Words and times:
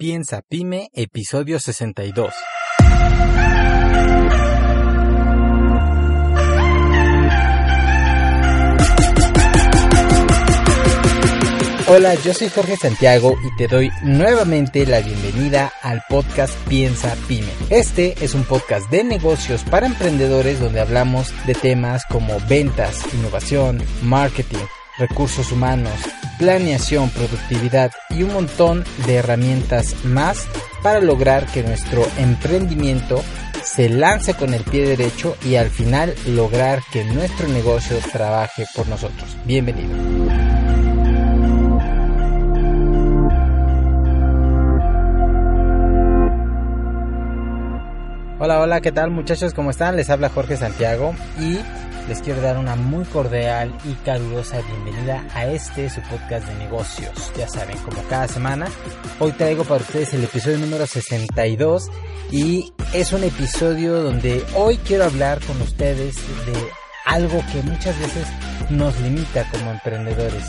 Piensa 0.00 0.40
Pyme, 0.40 0.88
episodio 0.94 1.60
62. 1.60 2.32
Hola, 11.86 12.14
yo 12.14 12.32
soy 12.32 12.48
Jorge 12.48 12.76
Santiago 12.78 13.36
y 13.44 13.54
te 13.58 13.68
doy 13.68 13.90
nuevamente 14.02 14.86
la 14.86 15.00
bienvenida 15.00 15.70
al 15.82 16.02
podcast 16.08 16.54
Piensa 16.66 17.14
Pyme. 17.28 17.52
Este 17.68 18.14
es 18.24 18.32
un 18.32 18.44
podcast 18.44 18.90
de 18.90 19.04
negocios 19.04 19.64
para 19.64 19.84
emprendedores 19.84 20.60
donde 20.60 20.80
hablamos 20.80 21.30
de 21.46 21.52
temas 21.52 22.06
como 22.06 22.40
ventas, 22.48 23.04
innovación, 23.12 23.82
marketing, 24.02 24.64
recursos 24.96 25.52
humanos, 25.52 25.92
planeación, 26.40 27.10
productividad 27.10 27.92
y 28.08 28.22
un 28.22 28.32
montón 28.32 28.82
de 29.06 29.16
herramientas 29.16 29.94
más 30.06 30.48
para 30.82 31.00
lograr 31.00 31.44
que 31.46 31.62
nuestro 31.62 32.02
emprendimiento 32.16 33.22
se 33.62 33.90
lance 33.90 34.32
con 34.32 34.54
el 34.54 34.64
pie 34.64 34.88
derecho 34.88 35.36
y 35.44 35.56
al 35.56 35.68
final 35.68 36.14
lograr 36.28 36.80
que 36.90 37.04
nuestro 37.04 37.46
negocio 37.46 37.98
trabaje 38.10 38.64
por 38.74 38.88
nosotros. 38.88 39.36
Bienvenido. 39.44 39.94
Hola, 48.38 48.60
hola, 48.60 48.80
¿qué 48.80 48.90
tal 48.92 49.10
muchachos? 49.10 49.52
¿Cómo 49.52 49.68
están? 49.68 49.96
Les 49.96 50.08
habla 50.08 50.30
Jorge 50.30 50.56
Santiago 50.56 51.14
y 51.38 51.58
les 52.10 52.22
quiero 52.22 52.40
dar 52.40 52.58
una 52.58 52.74
muy 52.74 53.04
cordial 53.04 53.72
y 53.84 53.92
calurosa 54.04 54.60
bienvenida 54.62 55.24
a 55.32 55.46
este 55.46 55.88
su 55.88 56.00
podcast 56.00 56.44
de 56.44 56.54
negocios. 56.56 57.30
Ya 57.38 57.48
saben, 57.48 57.78
como 57.78 58.02
cada 58.08 58.26
semana, 58.26 58.66
hoy 59.20 59.30
traigo 59.30 59.62
para 59.62 59.82
ustedes 59.82 60.12
el 60.14 60.24
episodio 60.24 60.58
número 60.58 60.88
62 60.88 61.88
y 62.32 62.72
es 62.94 63.12
un 63.12 63.22
episodio 63.22 64.02
donde 64.02 64.44
hoy 64.56 64.76
quiero 64.78 65.04
hablar 65.04 65.38
con 65.46 65.62
ustedes 65.62 66.16
de 66.46 66.68
algo 67.04 67.44
que 67.52 67.62
muchas 67.62 67.96
veces 68.00 68.26
nos 68.70 68.98
limita 69.02 69.48
como 69.48 69.70
emprendedores, 69.70 70.46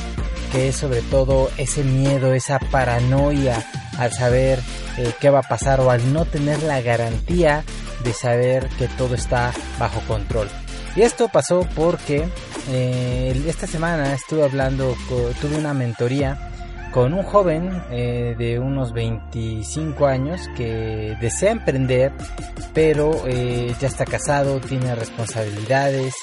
que 0.52 0.70
es 0.70 0.76
sobre 0.76 1.04
todo 1.04 1.52
ese 1.60 1.84
miedo, 1.84 2.34
esa 2.34 2.58
paranoia 2.58 3.64
al 4.00 4.12
saber 4.12 4.60
eh, 4.98 5.14
qué 5.20 5.30
va 5.30 5.42
a 5.42 5.48
pasar 5.48 5.80
o 5.80 5.92
al 5.92 6.12
no 6.12 6.26
tener 6.26 6.64
la 6.64 6.82
garantía 6.82 7.64
de 8.04 8.14
saber 8.14 8.68
que 8.80 8.88
todo 8.88 9.14
está 9.14 9.52
bajo 9.78 10.02
control. 10.08 10.50
Y 10.96 11.02
esto 11.02 11.30
pasó 11.30 11.68
porque 11.76 12.28
eh, 12.70 13.44
esta 13.48 13.66
semana 13.66 14.14
estuve 14.14 14.44
hablando, 14.44 14.96
tuve 15.40 15.58
una 15.58 15.74
mentoría 15.74 16.50
con 16.92 17.14
un 17.14 17.24
joven 17.24 17.82
eh, 17.92 18.36
de 18.38 18.60
unos 18.60 18.92
25 18.92 20.06
años 20.06 20.42
que 20.58 21.16
desea 21.22 21.52
emprender, 21.52 22.12
pero 22.74 23.24
eh, 23.26 23.74
ya 23.80 23.88
está 23.88 24.04
casado, 24.04 24.60
tiene 24.60 24.94
responsabilidades 24.96 26.14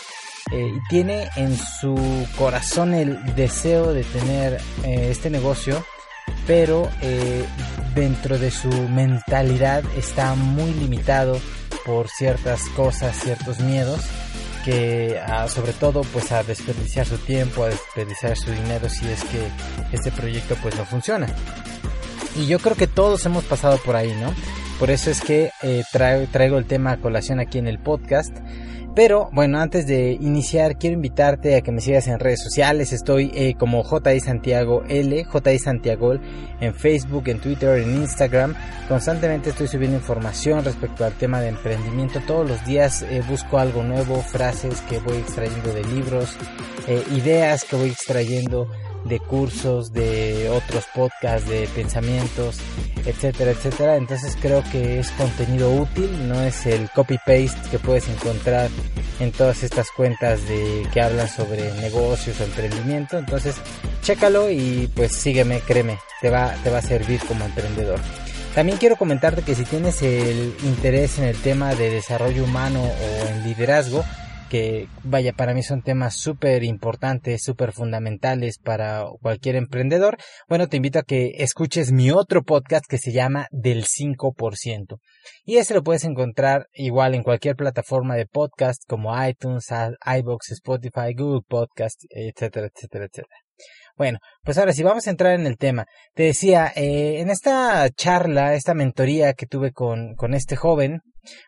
y 0.51 0.89
tiene 0.89 1.29
en 1.37 1.57
su 1.57 2.27
corazón 2.39 2.95
el 2.95 3.35
deseo 3.35 3.93
de 3.93 4.03
tener 4.03 4.59
este 4.83 5.29
negocio, 5.29 5.85
pero 6.47 6.89
dentro 7.95 8.39
de 8.39 8.51
su 8.51 8.71
mentalidad 8.71 9.85
está 9.95 10.35
muy 10.35 10.73
limitado 10.73 11.39
por 11.85 12.09
ciertas 12.09 12.63
cosas, 12.71 13.15
ciertos 13.15 13.61
miedos 13.61 14.01
que 14.65 15.21
sobre 15.49 15.73
todo 15.73 16.03
pues 16.13 16.33
a 16.33 16.43
desperdiciar 16.43 17.07
su 17.07 17.19
tiempo, 17.19 17.65
a 17.65 17.69
desperdiciar 17.69 18.37
su 18.37 18.51
dinero 18.51 18.89
si 18.89 19.09
es 19.09 19.25
que 19.25 19.49
este 19.93 20.11
proyecto 20.11 20.57
pues 20.63 20.77
no 20.77 20.85
funciona. 20.85 21.27
Y 22.37 22.47
yo 22.47 22.59
creo 22.59 22.77
que 22.77 22.87
todos 22.87 23.25
hemos 23.27 23.45
pasado 23.45 23.79
por 23.79 23.97
ahí, 23.97 24.15
¿no? 24.21 24.33
Por 24.79 24.91
eso 24.91 25.11
es 25.11 25.21
que 25.21 25.51
eh, 25.63 25.83
traigo 25.91 26.59
el 26.59 26.67
tema 26.67 26.93
a 26.93 26.97
colación 26.99 27.41
aquí 27.41 27.59
en 27.59 27.67
el 27.67 27.79
podcast 27.79 28.37
pero 28.95 29.29
bueno, 29.33 29.61
antes 29.61 29.87
de 29.87 30.13
iniciar, 30.13 30.79
quiero 30.79 30.95
invitarte 30.95 31.57
a 31.57 31.61
que 31.61 31.71
me 31.71 31.81
sigas 31.81 32.09
en 32.09 32.19
redes 32.19 32.43
sociales. 32.43 32.93
Estoy 32.93 33.31
eh, 33.35 33.55
como 33.59 33.85
JI 33.85 34.21
Santiago 34.21 34.83
L, 34.89 35.25
JI 35.25 35.59
Santiago 35.59 36.15
en 36.61 36.75
Facebook, 36.75 37.29
en 37.29 37.41
Twitter, 37.41 37.79
en 37.79 37.95
Instagram. 37.95 38.55
Constantemente 38.89 39.51
estoy 39.51 39.69
subiendo 39.69 39.97
información 39.97 40.65
respecto 40.65 41.05
al 41.05 41.13
tema 41.13 41.41
de 41.41 41.49
emprendimiento. 41.49 42.21
Todos 42.27 42.49
los 42.49 42.65
días 42.67 43.03
eh, 43.03 43.23
busco 43.29 43.59
algo 43.59 43.83
nuevo, 43.83 44.21
frases 44.23 44.81
que 44.83 44.99
voy 44.99 45.19
extrayendo 45.19 45.73
de 45.73 45.85
libros, 45.85 46.37
eh, 46.89 47.03
ideas 47.15 47.65
que 47.65 47.77
voy 47.77 47.91
extrayendo 47.91 48.69
de 49.05 49.21
cursos, 49.21 49.93
de 49.93 50.49
otros 50.51 50.87
podcasts, 50.95 51.49
de 51.49 51.69
pensamientos, 51.75 52.59
etcétera, 53.05 53.53
etcétera. 53.53 53.97
Entonces 53.97 54.37
creo 54.41 54.63
que 54.71 54.99
es 54.99 55.11
contenido 55.13 55.73
útil, 55.73 56.29
no 56.29 56.41
es 56.43 56.67
el 56.67 56.91
copy-paste 56.91 57.71
que 57.71 57.79
puedes 57.79 58.09
encontrar 58.09 58.71
en 59.21 59.33
todas 59.33 59.63
estas 59.63 59.91
cuentas 59.91 60.47
de 60.47 60.87
que 60.93 61.01
hablan 61.01 61.29
sobre 61.29 61.73
negocios 61.75 62.41
o 62.41 62.45
emprendimiento. 62.45 63.19
Entonces, 63.19 63.57
chécalo 64.03 64.51
y 64.51 64.91
pues 64.95 65.13
sígueme, 65.17 65.61
créeme, 65.61 65.99
te 66.21 66.31
va, 66.31 66.55
te 66.63 66.71
va 66.71 66.79
a 66.79 66.83
servir 66.83 67.21
como 67.27 67.45
emprendedor. 67.45 68.01
También 68.55 68.79
quiero 68.79 68.97
comentarte 68.97 69.43
que 69.43 69.55
si 69.55 69.65
tienes 69.65 70.03
el 70.03 70.55
interés 70.65 71.19
en 71.19 71.25
el 71.25 71.37
tema 71.37 71.75
de 71.75 71.91
desarrollo 71.91 72.45
humano 72.45 72.83
o 72.83 73.29
en 73.29 73.45
liderazgo, 73.45 74.05
que 74.49 74.89
vaya, 75.05 75.33
para 75.33 75.55
mí 75.55 75.63
son 75.63 75.83
temas 75.83 76.15
súper 76.15 76.65
importantes, 76.65 77.43
súper 77.43 77.73
fundamentales 77.73 78.59
para 78.59 79.05
cualquier 79.21 79.57
emprendedor, 79.57 80.17
bueno, 80.49 80.69
te 80.69 80.77
invito 80.77 80.99
a 80.99 81.03
que 81.03 81.33
escuches 81.39 81.93
mi 81.93 82.11
otro 82.11 82.43
podcast 82.43 82.85
que 82.89 82.99
se 82.99 83.13
llama 83.13 83.49
Del 83.51 83.85
5%. 83.85 84.99
Y 85.45 85.57
ese 85.57 85.75
lo 85.75 85.83
puedes 85.83 86.05
encontrar 86.05 86.67
igual 86.73 87.15
en 87.15 87.23
cualquier 87.23 87.57
plataforma 87.57 88.17
de 88.17 88.27
podcast 88.27 88.83
como 88.87 89.13
iTunes, 89.25 89.67
iBox, 89.71 90.53
Spotify, 90.53 91.15
Google 91.17 91.43
Podcast, 91.47 92.03
etcétera, 92.11 92.69
etcétera, 92.75 93.05
etcétera. 93.05 93.37
Bueno, 93.97 94.19
pues 94.45 94.57
ahora 94.59 94.73
sí, 94.73 94.85
vamos 94.85 95.07
a 95.07 95.11
entrar 95.11 95.39
en 95.39 95.47
el 95.47 95.57
tema. 95.57 95.87
Te 96.15 96.23
decía, 96.23 96.73
eh, 96.77 97.21
en 97.21 97.31
esta 97.31 97.89
charla, 97.91 98.55
esta 98.55 98.73
mentoría 98.73 99.33
que 99.33 99.47
tuve 99.47 99.73
con, 99.73 100.15
con 100.15 100.35
este 100.35 100.55
joven, 100.55 101.01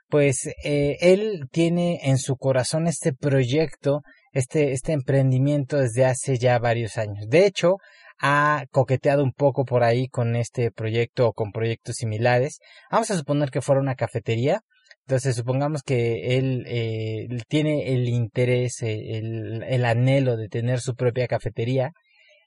pues 0.09 0.49
eh, 0.65 0.97
él 1.01 1.49
tiene 1.51 2.01
en 2.03 2.19
su 2.19 2.37
corazón 2.37 2.87
este 2.87 3.13
proyecto, 3.13 4.03
este, 4.33 4.73
este 4.73 4.93
emprendimiento 4.93 5.79
desde 5.79 6.05
hace 6.05 6.39
ya 6.39 6.59
varios 6.59 6.99
años. 6.99 7.27
De 7.29 7.47
hecho, 7.47 7.77
ha 8.21 8.65
coqueteado 8.71 9.25
un 9.25 9.33
poco 9.33 9.65
por 9.65 9.83
ahí 9.83 10.09
con 10.09 10.37
este 10.37 10.71
proyecto 10.71 11.29
o 11.29 11.33
con 11.33 11.53
proyectos 11.53 11.97
similares. 11.97 12.59
Vamos 12.91 13.11
a 13.11 13.17
suponer 13.17 13.51
que 13.51 13.63
fuera 13.63 13.81
una 13.81 13.95
cafetería. 13.95 14.61
Entonces 15.07 15.35
supongamos 15.35 15.83
que 15.83 16.39
él 16.39 16.65
eh, 16.69 17.27
tiene 17.49 17.95
el 17.95 18.09
interés, 18.09 18.83
el, 18.83 19.65
el, 19.65 19.85
anhelo 19.85 20.37
de 20.37 20.49
tener 20.49 20.81
su 20.81 20.95
propia 20.95 21.27
cafetería 21.27 21.93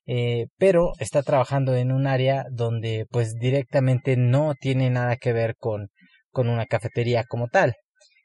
eh, 0.06 0.48
pero 0.58 0.92
está 1.00 1.24
trabajando 1.24 1.76
en 1.76 1.92
un 1.92 2.08
área 2.08 2.46
donde 2.52 3.06
pues 3.10 3.36
directamente 3.36 4.18
no 4.18 4.54
tiene 4.60 4.90
nada 4.90 5.16
que 5.16 5.32
ver 5.32 5.56
con, 5.58 5.90
con 6.34 6.50
una 6.50 6.66
cafetería 6.66 7.24
como 7.24 7.48
tal. 7.48 7.76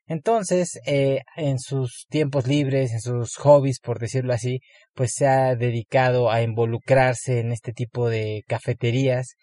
Entonces, 0.06 0.80
eh, 0.86 1.20
en 1.36 1.58
sus 1.58 2.06
tiempos 2.08 2.46
libres, 2.46 2.92
en 2.92 3.00
sus 3.00 3.36
hobbies, 3.36 3.78
por 3.80 3.98
decirlo 4.00 4.32
así, 4.32 4.60
pues 4.94 5.12
se 5.14 5.26
ha 5.28 5.54
dedicado 5.54 6.30
a 6.30 6.42
involucrarse 6.42 7.40
en 7.40 7.52
este 7.52 7.72
tipo 7.72 8.08
de 8.08 8.42
cafeterías 8.48 9.34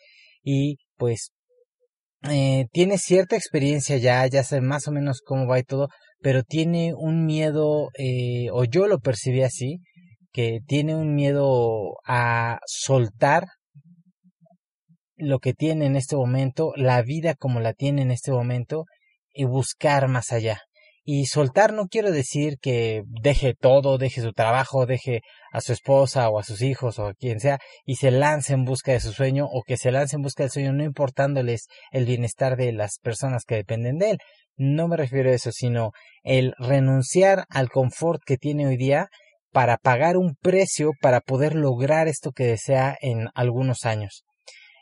y 0.43 0.77
pues 0.97 1.31
eh, 2.29 2.65
tiene 2.71 2.97
cierta 2.97 3.35
experiencia 3.35 3.97
ya, 3.97 4.25
ya 4.27 4.43
sabe 4.43 4.61
más 4.61 4.87
o 4.87 4.91
menos 4.91 5.21
cómo 5.23 5.47
va 5.47 5.59
y 5.59 5.63
todo, 5.63 5.89
pero 6.19 6.43
tiene 6.43 6.93
un 6.95 7.25
miedo, 7.25 7.89
eh, 7.99 8.47
o 8.51 8.65
yo 8.65 8.87
lo 8.87 8.99
percibí 8.99 9.43
así, 9.43 9.79
que 10.31 10.59
tiene 10.65 10.95
un 10.95 11.13
miedo 11.13 11.93
a 12.05 12.59
soltar 12.65 13.45
lo 15.17 15.39
que 15.39 15.53
tiene 15.53 15.85
en 15.85 15.95
este 15.95 16.15
momento, 16.15 16.73
la 16.75 17.01
vida 17.01 17.35
como 17.35 17.59
la 17.59 17.73
tiene 17.73 18.01
en 18.01 18.11
este 18.11 18.31
momento 18.31 18.85
y 19.33 19.45
buscar 19.45 20.07
más 20.07 20.31
allá. 20.31 20.61
Y 21.07 21.27
soltar 21.27 21.71
no 21.71 21.85
quiero 21.85 22.11
decir 22.11 22.57
que 22.59 23.03
deje 23.05 23.53
todo, 23.53 23.99
deje 23.99 24.21
su 24.21 24.33
trabajo, 24.33 24.87
deje 24.87 25.21
a 25.51 25.61
su 25.61 25.71
esposa 25.71 26.29
o 26.29 26.39
a 26.39 26.43
sus 26.43 26.63
hijos 26.63 26.97
o 26.97 27.07
a 27.07 27.13
quien 27.13 27.39
sea 27.39 27.59
y 27.85 27.97
se 27.97 28.09
lance 28.09 28.53
en 28.53 28.65
busca 28.65 28.91
de 28.91 28.99
su 28.99 29.13
sueño 29.13 29.45
o 29.45 29.61
que 29.61 29.77
se 29.77 29.91
lance 29.91 30.15
en 30.15 30.23
busca 30.23 30.43
del 30.43 30.51
sueño 30.51 30.73
no 30.73 30.83
importándoles 30.83 31.67
el 31.91 32.05
bienestar 32.05 32.57
de 32.57 32.71
las 32.71 32.97
personas 32.97 33.45
que 33.45 33.53
dependen 33.53 33.99
de 33.99 34.11
él. 34.11 34.17
No 34.57 34.87
me 34.87 34.97
refiero 34.97 35.29
a 35.29 35.33
eso, 35.33 35.51
sino 35.51 35.91
el 36.23 36.55
renunciar 36.57 37.45
al 37.49 37.69
confort 37.69 38.23
que 38.25 38.37
tiene 38.37 38.65
hoy 38.65 38.77
día 38.77 39.09
para 39.51 39.77
pagar 39.77 40.17
un 40.17 40.35
precio 40.41 40.91
para 41.01 41.21
poder 41.21 41.53
lograr 41.53 42.07
esto 42.07 42.31
que 42.31 42.45
desea 42.45 42.97
en 42.99 43.29
algunos 43.35 43.85
años. 43.85 44.25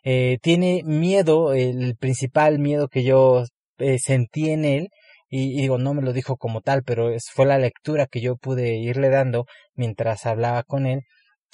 Eh, 0.03 0.37
tiene 0.41 0.83
miedo, 0.83 1.53
el 1.53 1.95
principal 1.97 2.59
miedo 2.59 2.87
que 2.89 3.03
yo 3.03 3.45
eh, 3.77 3.99
sentí 3.99 4.49
en 4.49 4.65
él, 4.65 4.89
y, 5.29 5.61
digo, 5.61 5.77
no 5.79 5.93
me 5.95 6.03
lo 6.03 6.13
dijo 6.13 6.37
como 6.37 6.61
tal, 6.61 6.83
pero 6.83 7.09
fue 7.33 7.45
la 7.47 7.57
lectura 7.57 8.05
que 8.05 8.21
yo 8.21 8.35
pude 8.35 8.75
irle 8.77 9.09
dando 9.09 9.45
mientras 9.75 10.25
hablaba 10.27 10.63
con 10.63 10.85
él, 10.85 11.01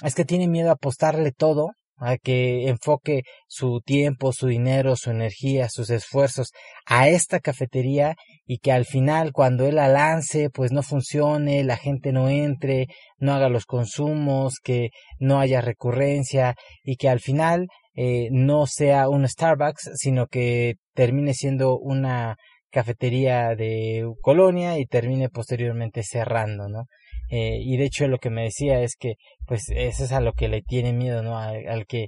es 0.03 0.15
que 0.15 0.25
tiene 0.25 0.47
miedo 0.47 0.69
a 0.69 0.73
apostarle 0.73 1.31
todo 1.31 1.71
a 1.99 2.17
que 2.17 2.69
enfoque 2.69 3.23
su 3.47 3.81
tiempo, 3.81 4.31
su 4.31 4.47
dinero, 4.47 4.95
su 4.95 5.11
energía, 5.11 5.67
sus 5.69 5.89
esfuerzos 5.89 6.51
a 6.85 7.09
esta 7.09 7.39
cafetería 7.39 8.15
y 8.45 8.59
que 8.59 8.71
al 8.71 8.85
final 8.85 9.33
cuando 9.33 9.67
él 9.67 9.75
la 9.75 9.89
lance 9.89 10.49
pues 10.49 10.71
no 10.71 10.81
funcione, 10.81 11.63
la 11.63 11.77
gente 11.77 12.11
no 12.11 12.29
entre, 12.29 12.87
no 13.17 13.33
haga 13.33 13.49
los 13.49 13.65
consumos, 13.65 14.55
que 14.63 14.89
no 15.19 15.39
haya 15.39 15.61
recurrencia 15.61 16.55
y 16.83 16.95
que 16.95 17.09
al 17.09 17.19
final 17.19 17.67
eh, 17.95 18.29
no 18.31 18.65
sea 18.67 19.09
un 19.09 19.27
Starbucks, 19.27 19.91
sino 19.95 20.27
que 20.27 20.75
termine 20.93 21.33
siendo 21.33 21.77
una 21.77 22.37
cafetería 22.71 23.55
de 23.55 24.05
colonia 24.21 24.77
y 24.77 24.85
termine 24.85 25.29
posteriormente 25.29 26.03
cerrando, 26.03 26.69
¿no? 26.69 26.85
Eh, 27.29 27.59
y 27.61 27.77
de 27.77 27.85
hecho 27.85 28.07
lo 28.07 28.17
que 28.17 28.29
me 28.29 28.43
decía 28.43 28.81
es 28.81 28.95
que 28.95 29.15
pues 29.45 29.65
eso 29.69 30.03
es 30.03 30.11
a 30.11 30.19
lo 30.19 30.33
que 30.33 30.47
le 30.47 30.61
tiene 30.61 30.93
miedo, 30.93 31.21
¿no? 31.23 31.37
Al, 31.37 31.85
que 31.87 32.07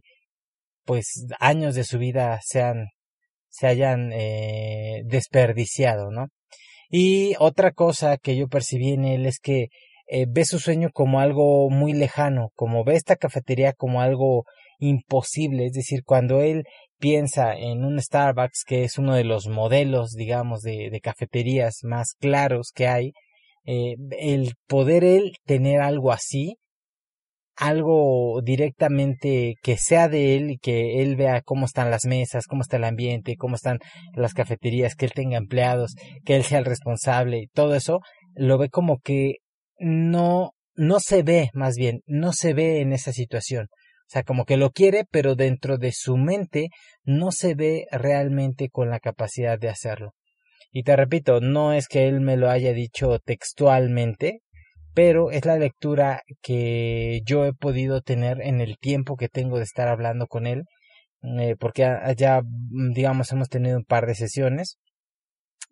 pues 0.85 1.27
años 1.39 1.75
de 1.75 1.83
su 1.83 1.99
vida 1.99 2.39
sean 2.43 2.87
se 3.49 3.67
hayan 3.67 4.11
eh, 4.13 5.03
desperdiciado, 5.05 6.11
¿no? 6.11 6.27
Y 6.89 7.35
otra 7.39 7.71
cosa 7.71 8.17
que 8.17 8.35
yo 8.35 8.47
percibí 8.47 8.93
en 8.93 9.05
él 9.05 9.25
es 9.25 9.39
que 9.39 9.67
eh, 10.07 10.25
ve 10.27 10.45
su 10.45 10.59
sueño 10.59 10.89
como 10.91 11.19
algo 11.19 11.69
muy 11.69 11.93
lejano, 11.93 12.49
como 12.55 12.83
ve 12.83 12.95
esta 12.95 13.15
cafetería 13.15 13.73
como 13.73 14.01
algo 14.01 14.45
imposible, 14.81 15.67
es 15.67 15.73
decir, 15.73 16.01
cuando 16.03 16.41
él 16.41 16.63
piensa 16.99 17.53
en 17.55 17.85
un 17.85 18.01
Starbucks, 18.01 18.63
que 18.65 18.83
es 18.83 18.97
uno 18.97 19.15
de 19.15 19.23
los 19.23 19.47
modelos, 19.47 20.11
digamos, 20.11 20.61
de, 20.61 20.99
cafeterías 21.01 21.79
más 21.83 22.13
claros 22.19 22.71
que 22.73 22.87
hay, 22.87 23.13
eh, 23.65 23.95
el 24.19 24.55
poder 24.67 25.03
él 25.03 25.33
tener 25.45 25.81
algo 25.81 26.11
así, 26.11 26.57
algo 27.55 28.41
directamente 28.43 29.55
que 29.61 29.77
sea 29.77 30.07
de 30.09 30.35
él 30.35 30.51
y 30.51 30.57
que 30.57 31.01
él 31.01 31.15
vea 31.15 31.41
cómo 31.41 31.65
están 31.65 31.91
las 31.91 32.05
mesas, 32.05 32.47
cómo 32.47 32.61
está 32.61 32.77
el 32.77 32.85
ambiente, 32.85 33.35
cómo 33.37 33.55
están 33.55 33.79
las 34.15 34.33
cafeterías, 34.33 34.95
que 34.95 35.05
él 35.05 35.11
tenga 35.13 35.37
empleados, 35.37 35.95
que 36.25 36.35
él 36.35 36.43
sea 36.43 36.59
el 36.59 36.65
responsable 36.65 37.39
y 37.39 37.47
todo 37.47 37.75
eso, 37.75 37.99
lo 38.35 38.57
ve 38.57 38.69
como 38.69 38.99
que 38.99 39.35
no, 39.77 40.51
no 40.75 40.99
se 40.99 41.23
ve, 41.23 41.49
más 41.53 41.75
bien, 41.75 42.01
no 42.07 42.33
se 42.33 42.53
ve 42.53 42.81
en 42.81 42.93
esa 42.93 43.11
situación. 43.11 43.67
Sea, 44.11 44.23
como 44.23 44.43
que 44.43 44.57
lo 44.57 44.71
quiere, 44.71 45.05
pero 45.09 45.35
dentro 45.35 45.77
de 45.77 45.93
su 45.93 46.17
mente 46.17 46.67
no 47.05 47.31
se 47.31 47.55
ve 47.55 47.85
realmente 47.91 48.67
con 48.69 48.89
la 48.89 48.99
capacidad 48.99 49.57
de 49.57 49.69
hacerlo. 49.69 50.15
Y 50.69 50.83
te 50.83 50.97
repito, 50.97 51.39
no 51.39 51.71
es 51.71 51.87
que 51.87 52.09
él 52.09 52.19
me 52.19 52.35
lo 52.35 52.49
haya 52.49 52.73
dicho 52.73 53.19
textualmente, 53.19 54.41
pero 54.93 55.31
es 55.31 55.45
la 55.45 55.57
lectura 55.57 56.23
que 56.41 57.21
yo 57.23 57.45
he 57.45 57.53
podido 57.53 58.01
tener 58.01 58.41
en 58.41 58.59
el 58.59 58.77
tiempo 58.77 59.15
que 59.15 59.29
tengo 59.29 59.59
de 59.59 59.63
estar 59.63 59.87
hablando 59.87 60.27
con 60.27 60.45
él, 60.45 60.63
eh, 61.39 61.55
porque 61.57 61.89
ya, 62.17 62.41
digamos, 62.93 63.31
hemos 63.31 63.47
tenido 63.47 63.77
un 63.77 63.85
par 63.85 64.07
de 64.07 64.15
sesiones 64.15 64.77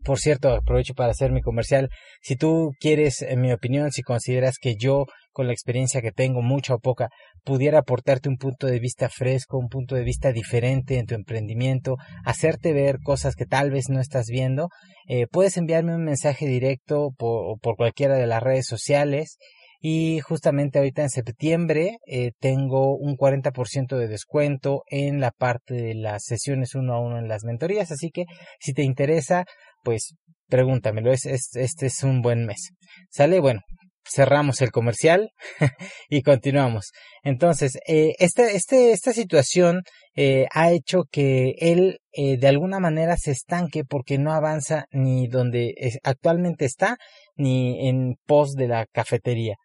por 0.04 0.19
cierto, 0.19 0.50
aprovecho 0.50 0.94
para 0.94 1.12
hacer 1.12 1.31
mi 1.31 1.42
comercial. 1.42 1.90
Si 2.22 2.36
tú 2.36 2.72
quieres, 2.80 3.22
en 3.22 3.42
mi 3.42 3.51
opinión, 3.51 3.92
si 3.92 4.01
consideras 4.01 4.57
que 4.60 4.75
yo, 4.75 5.06
con 5.31 5.48
la 5.48 5.54
experiencia 5.54 6.01
que 6.01 6.12
tengo, 6.12 6.42
mucha 6.42 6.75
o 6.75 6.80
poca, 6.80 7.10
pudiera 7.44 7.80
aportarte 7.80 8.30
un 8.30 8.38
punto 8.38 8.68
de 8.68 8.80
vista 8.80 9.10
fresco, 9.10 9.57
un 9.57 9.69
punto 9.69 9.96
de 9.96 10.04
vista 10.04 10.31
diferente 10.31 10.98
en 11.00 11.06
tu 11.06 11.16
emprendimiento, 11.16 11.98
hacerte 12.25 12.74
ver 12.74 13.00
cosas 13.04 13.36
que 13.36 13.46
tal 13.46 13.72
vez 13.72 13.90
no 13.90 14.00
estás 14.00 14.28
viendo, 14.28 14.69
eh, 15.07 15.28
puedes 15.28 15.57
enviarme 15.57 15.96
un 15.96 16.04
mensaje 16.04 16.46
directo 16.46 17.12
por, 17.18 17.57
cualquiera 17.75 18.16
de 18.16 18.28
las 18.28 18.42
redes 18.44 18.68
sociales. 18.68 19.38
Y 19.81 20.19
justamente 20.19 20.78
ahorita 20.78 21.04
en 21.04 21.10
septiembre 21.10 22.00
eh, 22.06 22.34
tengo 22.42 22.98
un 22.98 23.16
40% 23.16 23.96
de 23.96 24.10
descuento 24.10 24.84
en 24.88 25.22
la 25.22 25.31
parte 25.31 25.74
de 25.74 25.96
las 25.96 26.25
sesiones 26.25 26.75
uno 26.75 26.96
a 26.96 27.00
uno 27.00 27.18
en 27.18 27.30
las 27.30 27.46
mentorías. 27.46 27.90
Así 27.90 28.12
que 28.12 28.25
si 28.60 28.74
te 28.74 28.84
interesa, 28.84 29.46
pues 29.83 30.15
pregúntamelo, 30.47 31.11
es, 31.11 31.25
este 31.25 31.85
es 31.85 32.03
un 32.03 32.21
buen 32.21 32.45
mes. 32.45 32.71
¿Sale? 33.09 33.39
Bueno, 33.39 33.61
cerramos 34.09 34.61
el 34.61 34.71
comercial 34.71 35.31
y 36.09 36.21
continuamos. 36.21 36.91
Entonces, 37.23 37.77
eh, 37.87 38.13
este, 38.19 38.55
este, 38.55 38.91
esta 38.91 39.13
situación 39.13 39.83
eh, 40.15 40.47
ha 40.51 40.71
hecho 40.71 41.03
que 41.11 41.53
él 41.59 41.99
eh, 42.11 42.37
de 42.37 42.47
alguna 42.47 42.79
manera 42.79 43.15
se 43.17 43.31
estanque 43.31 43.83
porque 43.83 44.17
no 44.17 44.33
avanza 44.33 44.85
ni 44.91 45.27
donde 45.27 45.73
actualmente 46.03 46.65
está 46.65 46.97
ni 47.35 47.87
en 47.87 48.15
pos 48.25 48.53
de 48.53 48.67
la 48.67 48.85
cafetería. 48.91 49.55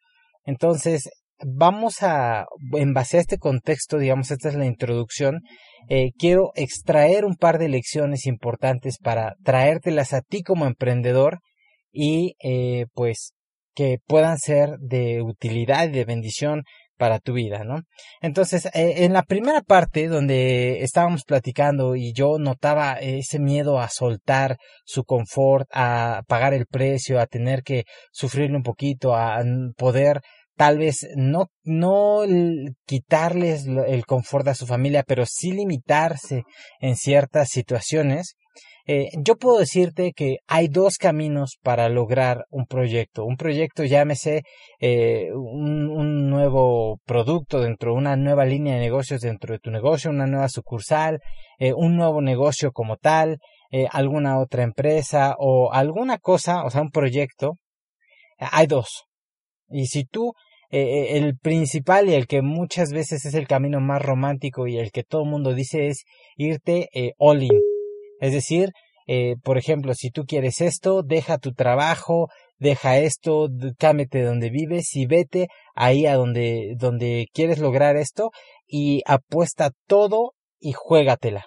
Entonces, 0.44 1.08
vamos 1.46 2.02
a, 2.02 2.46
en 2.72 2.92
base 2.92 3.18
a 3.18 3.20
este 3.20 3.38
contexto, 3.38 3.98
digamos, 3.98 4.30
esta 4.30 4.48
es 4.48 4.54
la 4.54 4.66
introducción, 4.66 5.40
eh, 5.88 6.12
quiero 6.18 6.52
extraer 6.54 7.24
un 7.24 7.36
par 7.36 7.58
de 7.58 7.68
lecciones 7.68 8.26
importantes 8.26 8.98
para 8.98 9.34
traértelas 9.44 10.12
a 10.14 10.22
ti 10.22 10.42
como 10.42 10.66
emprendedor 10.66 11.40
y 11.92 12.36
eh, 12.42 12.86
pues 12.94 13.32
que 13.74 13.98
puedan 14.06 14.38
ser 14.38 14.78
de 14.78 15.20
utilidad 15.22 15.88
y 15.88 15.92
de 15.92 16.04
bendición 16.04 16.62
para 16.96 17.18
tu 17.18 17.32
vida, 17.32 17.64
¿no? 17.64 17.80
Entonces, 18.20 18.66
eh, 18.66 19.04
en 19.04 19.12
la 19.12 19.24
primera 19.24 19.62
parte 19.62 20.06
donde 20.08 20.82
estábamos 20.82 21.24
platicando 21.24 21.96
y 21.96 22.12
yo 22.12 22.38
notaba 22.38 22.94
ese 22.94 23.40
miedo 23.40 23.80
a 23.80 23.88
soltar 23.88 24.58
su 24.84 25.04
confort, 25.04 25.68
a 25.72 26.22
pagar 26.28 26.54
el 26.54 26.66
precio, 26.66 27.20
a 27.20 27.26
tener 27.26 27.62
que 27.62 27.84
sufrirlo 28.12 28.56
un 28.56 28.62
poquito, 28.62 29.14
a 29.14 29.42
poder 29.76 30.20
tal 30.56 30.78
vez 30.78 31.06
no, 31.16 31.46
no 31.64 32.22
quitarles 32.86 33.66
el 33.66 34.06
confort 34.06 34.48
a 34.48 34.54
su 34.54 34.66
familia, 34.66 35.02
pero 35.06 35.24
sí 35.26 35.52
limitarse 35.52 36.42
en 36.80 36.96
ciertas 36.96 37.48
situaciones, 37.50 38.36
eh, 38.86 39.08
yo 39.16 39.36
puedo 39.36 39.58
decirte 39.58 40.12
que 40.14 40.36
hay 40.46 40.68
dos 40.68 40.98
caminos 40.98 41.56
para 41.62 41.88
lograr 41.88 42.44
un 42.50 42.66
proyecto. 42.66 43.24
Un 43.24 43.36
proyecto, 43.36 43.84
llámese 43.84 44.42
eh, 44.78 45.30
un, 45.32 45.88
un, 45.88 46.28
nuevo 46.28 46.98
producto 47.06 47.60
dentro 47.60 47.92
de 47.92 47.98
una 47.98 48.16
nueva 48.16 48.44
línea 48.44 48.74
de 48.74 48.80
negocios 48.80 49.22
dentro 49.22 49.54
de 49.54 49.58
tu 49.58 49.70
negocio, 49.70 50.10
una 50.10 50.26
nueva 50.26 50.50
sucursal, 50.50 51.20
eh, 51.58 51.72
un 51.72 51.96
nuevo 51.96 52.20
negocio 52.20 52.72
como 52.72 52.96
tal, 52.96 53.38
alguna 53.90 54.38
otra 54.38 54.62
empresa 54.62 55.34
o 55.36 55.72
alguna 55.72 56.18
cosa, 56.18 56.64
o 56.64 56.70
sea, 56.70 56.80
un 56.82 56.90
proyecto. 56.90 57.54
Hay 58.38 58.68
dos. 58.68 59.06
Y 59.68 59.86
si 59.86 60.04
tú 60.04 60.34
eh, 60.70 60.80
eh, 60.80 61.18
el 61.18 61.36
principal 61.38 62.08
y 62.08 62.14
el 62.14 62.26
que 62.26 62.42
muchas 62.42 62.90
veces 62.90 63.24
es 63.24 63.34
el 63.34 63.46
camino 63.46 63.80
más 63.80 64.02
romántico 64.02 64.66
y 64.66 64.78
el 64.78 64.90
que 64.90 65.04
todo 65.04 65.22
el 65.22 65.30
mundo 65.30 65.54
dice 65.54 65.88
es 65.88 66.04
irte 66.36 66.88
eh, 66.94 67.12
all 67.18 67.42
in. 67.42 67.60
Es 68.20 68.32
decir, 68.32 68.72
eh, 69.06 69.36
por 69.42 69.58
ejemplo, 69.58 69.94
si 69.94 70.10
tú 70.10 70.24
quieres 70.24 70.60
esto, 70.60 71.02
deja 71.02 71.38
tu 71.38 71.52
trabajo, 71.52 72.28
deja 72.58 72.98
esto, 72.98 73.48
cámete 73.78 74.22
donde 74.22 74.50
vives 74.50 74.96
y 74.96 75.06
vete 75.06 75.48
ahí 75.74 76.06
a 76.06 76.14
donde, 76.14 76.74
donde 76.78 77.28
quieres 77.32 77.58
lograr 77.58 77.96
esto 77.96 78.30
y 78.66 79.02
apuesta 79.06 79.72
todo 79.86 80.32
y 80.58 80.72
juégatela. 80.72 81.46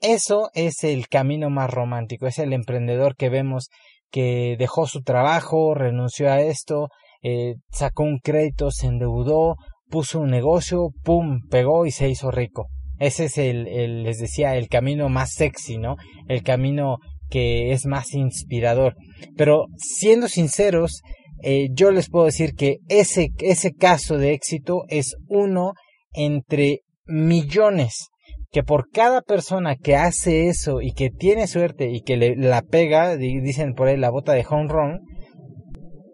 Eso 0.00 0.50
es 0.54 0.82
el 0.84 1.08
camino 1.08 1.50
más 1.50 1.70
romántico, 1.70 2.26
es 2.26 2.38
el 2.38 2.52
emprendedor 2.52 3.16
que 3.16 3.30
vemos 3.30 3.70
que 4.14 4.54
dejó 4.56 4.86
su 4.86 5.02
trabajo, 5.02 5.74
renunció 5.74 6.30
a 6.30 6.40
esto, 6.40 6.86
eh, 7.20 7.56
sacó 7.72 8.04
un 8.04 8.20
crédito, 8.22 8.70
se 8.70 8.86
endeudó, 8.86 9.56
puso 9.90 10.20
un 10.20 10.30
negocio, 10.30 10.90
pum, 11.02 11.40
pegó 11.50 11.84
y 11.84 11.90
se 11.90 12.08
hizo 12.08 12.30
rico. 12.30 12.68
Ese 13.00 13.24
es 13.24 13.38
el, 13.38 14.04
les 14.04 14.18
decía, 14.20 14.54
el 14.54 14.68
camino 14.68 15.08
más 15.08 15.32
sexy, 15.32 15.78
¿no? 15.78 15.96
El 16.28 16.44
camino 16.44 16.98
que 17.28 17.72
es 17.72 17.86
más 17.86 18.14
inspirador. 18.14 18.94
Pero 19.36 19.64
siendo 19.78 20.28
sinceros, 20.28 21.02
eh, 21.42 21.70
yo 21.72 21.90
les 21.90 22.08
puedo 22.08 22.26
decir 22.26 22.54
que 22.54 22.76
ese, 22.88 23.30
ese 23.40 23.72
caso 23.72 24.16
de 24.16 24.32
éxito 24.32 24.84
es 24.86 25.16
uno 25.26 25.72
entre 26.12 26.82
millones 27.04 28.10
que 28.54 28.62
por 28.62 28.88
cada 28.88 29.20
persona 29.20 29.74
que 29.74 29.96
hace 29.96 30.46
eso 30.46 30.80
y 30.80 30.92
que 30.92 31.10
tiene 31.10 31.48
suerte 31.48 31.90
y 31.90 32.02
que 32.02 32.16
le, 32.16 32.36
la 32.36 32.62
pega, 32.62 33.16
dicen 33.16 33.74
por 33.74 33.88
ahí 33.88 33.96
la 33.96 34.10
bota 34.10 34.32
de 34.32 34.46
home 34.48 34.68
run, 34.68 35.00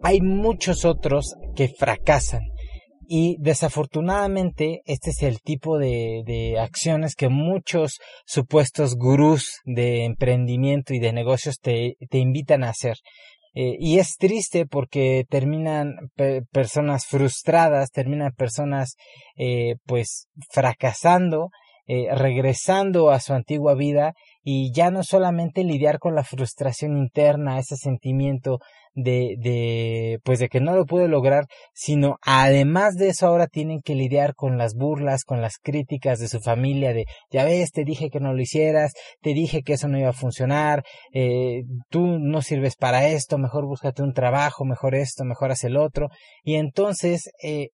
hay 0.01 0.21
muchos 0.21 0.83
otros 0.83 1.35
que 1.55 1.67
fracasan. 1.67 2.41
Y 3.07 3.35
desafortunadamente 3.39 4.81
este 4.85 5.11
es 5.11 5.21
el 5.21 5.39
tipo 5.41 5.77
de, 5.77 6.23
de, 6.25 6.57
acciones 6.57 7.13
que 7.13 7.29
muchos 7.29 7.99
supuestos 8.25 8.95
gurús 8.95 9.59
de 9.65 10.05
emprendimiento 10.05 10.95
y 10.95 10.99
de 10.99 11.13
negocios 11.13 11.59
te, 11.59 11.93
te 12.09 12.17
invitan 12.17 12.63
a 12.63 12.69
hacer. 12.69 12.95
Eh, 13.53 13.75
y 13.79 13.99
es 13.99 14.15
triste 14.17 14.65
porque 14.65 15.25
terminan 15.29 15.93
personas 16.51 17.05
frustradas, 17.05 17.91
terminan 17.91 18.31
personas 18.31 18.95
eh, 19.35 19.75
pues 19.85 20.27
fracasando, 20.51 21.49
eh, 21.93 22.07
regresando 22.15 23.09
a 23.09 23.19
su 23.19 23.33
antigua 23.33 23.75
vida 23.75 24.13
y 24.41 24.71
ya 24.73 24.91
no 24.91 25.03
solamente 25.03 25.65
lidiar 25.65 25.99
con 25.99 26.15
la 26.15 26.23
frustración 26.23 26.95
interna, 26.97 27.59
ese 27.59 27.75
sentimiento 27.75 28.59
de, 28.93 29.35
de, 29.37 30.19
pues 30.23 30.39
de 30.39 30.47
que 30.47 30.61
no 30.61 30.73
lo 30.73 30.85
pude 30.85 31.09
lograr, 31.09 31.47
sino 31.73 32.15
además 32.21 32.95
de 32.95 33.09
eso 33.09 33.27
ahora 33.27 33.47
tienen 33.47 33.81
que 33.81 33.95
lidiar 33.95 34.35
con 34.35 34.57
las 34.57 34.73
burlas, 34.73 35.25
con 35.25 35.41
las 35.41 35.57
críticas 35.61 36.19
de 36.19 36.29
su 36.29 36.39
familia, 36.39 36.93
de, 36.93 37.07
ya 37.29 37.43
ves, 37.43 37.71
te 37.71 37.83
dije 37.83 38.09
que 38.09 38.21
no 38.21 38.31
lo 38.33 38.41
hicieras, 38.41 38.93
te 39.19 39.33
dije 39.33 39.61
que 39.61 39.73
eso 39.73 39.89
no 39.89 39.99
iba 39.99 40.11
a 40.11 40.13
funcionar, 40.13 40.85
eh, 41.13 41.63
tú 41.89 42.19
no 42.21 42.41
sirves 42.41 42.77
para 42.77 43.09
esto, 43.09 43.37
mejor 43.37 43.65
búscate 43.65 44.01
un 44.01 44.13
trabajo, 44.13 44.63
mejor 44.63 44.95
esto, 44.95 45.25
mejor 45.25 45.51
haz 45.51 45.65
el 45.65 45.75
otro, 45.75 46.07
y 46.41 46.55
entonces, 46.55 47.31
eh, 47.43 47.71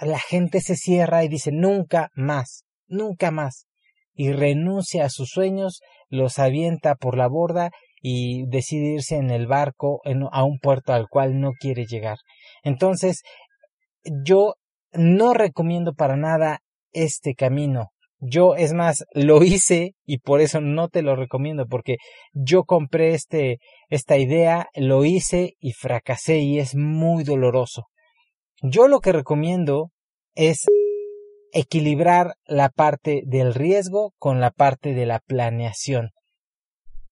la 0.00 0.20
gente 0.20 0.60
se 0.60 0.76
cierra 0.76 1.24
y 1.24 1.28
dice 1.28 1.50
nunca 1.52 2.10
más, 2.14 2.62
nunca 2.88 3.30
más, 3.30 3.66
y 4.14 4.32
renuncia 4.32 5.04
a 5.04 5.10
sus 5.10 5.30
sueños, 5.30 5.80
los 6.08 6.38
avienta 6.38 6.96
por 6.96 7.16
la 7.16 7.28
borda 7.28 7.70
y 8.02 8.46
decide 8.48 8.94
irse 8.94 9.16
en 9.16 9.30
el 9.30 9.46
barco 9.46 10.00
a 10.32 10.44
un 10.44 10.58
puerto 10.58 10.92
al 10.92 11.08
cual 11.08 11.40
no 11.40 11.52
quiere 11.52 11.86
llegar. 11.86 12.18
Entonces, 12.62 13.22
yo 14.24 14.54
no 14.92 15.34
recomiendo 15.34 15.94
para 15.94 16.16
nada 16.16 16.60
este 16.92 17.34
camino. 17.34 17.90
Yo, 18.20 18.56
es 18.56 18.72
más, 18.72 19.04
lo 19.14 19.44
hice 19.44 19.92
y 20.04 20.18
por 20.18 20.40
eso 20.40 20.60
no 20.60 20.88
te 20.88 21.02
lo 21.02 21.14
recomiendo, 21.14 21.66
porque 21.66 21.98
yo 22.32 22.64
compré 22.64 23.14
este, 23.14 23.58
esta 23.88 24.16
idea, 24.16 24.66
lo 24.74 25.04
hice 25.04 25.54
y 25.60 25.72
fracasé 25.72 26.38
y 26.38 26.58
es 26.58 26.74
muy 26.74 27.22
doloroso. 27.22 27.84
Yo 28.60 28.88
lo 28.88 28.98
que 28.98 29.12
recomiendo 29.12 29.90
es 30.34 30.66
equilibrar 31.52 32.34
la 32.46 32.68
parte 32.68 33.22
del 33.26 33.54
riesgo 33.54 34.12
con 34.18 34.40
la 34.40 34.50
parte 34.50 34.94
de 34.94 35.06
la 35.06 35.20
planeación. 35.20 36.10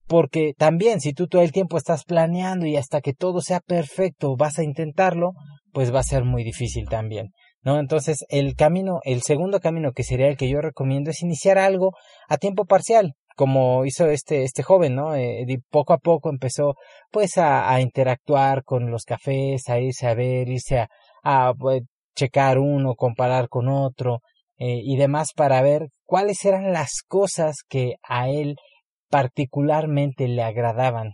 Porque 0.07 0.55
también 0.57 1.01
si 1.01 1.13
tú 1.13 1.27
todo 1.27 1.43
el 1.43 1.53
tiempo 1.53 1.77
estás 1.77 2.05
planeando 2.05 2.67
y 2.67 2.77
hasta 2.77 3.01
que 3.01 3.13
todo 3.13 3.41
sea 3.41 3.61
perfecto 3.61 4.37
vas 4.37 4.59
a 4.59 4.65
intentarlo, 4.65 5.33
pues 5.73 5.93
va 5.93 6.01
a 6.01 6.05
ser 6.05 6.25
muy 6.25 6.45
difícil 6.45 6.89
también. 6.89 7.33
¿No? 7.63 7.81
Entonces, 7.81 8.25
el 8.29 8.55
camino, 8.55 9.01
el 9.03 9.23
segundo 9.23 9.59
camino 9.59 9.91
que 9.91 10.05
sería 10.05 10.29
el 10.29 10.37
que 10.37 10.49
yo 10.49 10.61
recomiendo 10.61 11.11
es 11.11 11.23
iniciar 11.23 11.59
algo 11.59 11.91
a 12.29 12.37
tiempo 12.37 12.65
parcial, 12.65 13.15
como 13.35 13.85
hizo 13.85 14.09
este, 14.09 14.45
este 14.45 14.63
joven, 14.63 14.95
¿no? 14.95 15.17
Eh, 15.17 15.45
poco 15.69 15.93
a 15.93 15.99
poco 15.99 16.31
empezó, 16.31 16.77
pues, 17.11 17.39
a, 17.39 17.81
interactuar 17.81 18.63
con 18.63 18.93
los 18.93 19.03
cafés, 19.05 19.69
a 19.69 19.81
irse 19.81 20.07
a 20.07 20.15
ver, 20.15 20.49
irse 20.49 20.79
a, 20.79 20.89
a 21.25 21.55
pues, 21.55 21.83
checar 22.17 22.59
uno, 22.59 22.95
comparar 22.95 23.49
con 23.49 23.69
otro, 23.69 24.21
eh, 24.59 24.81
y 24.83 24.97
demás 24.97 25.33
para 25.35 25.61
ver 25.63 25.89
cuáles 26.05 26.45
eran 26.45 26.73
las 26.73 27.03
cosas 27.07 27.57
que 27.69 27.97
a 28.03 28.31
él 28.31 28.57
particularmente 29.11 30.29
le 30.29 30.43
agradaban. 30.43 31.13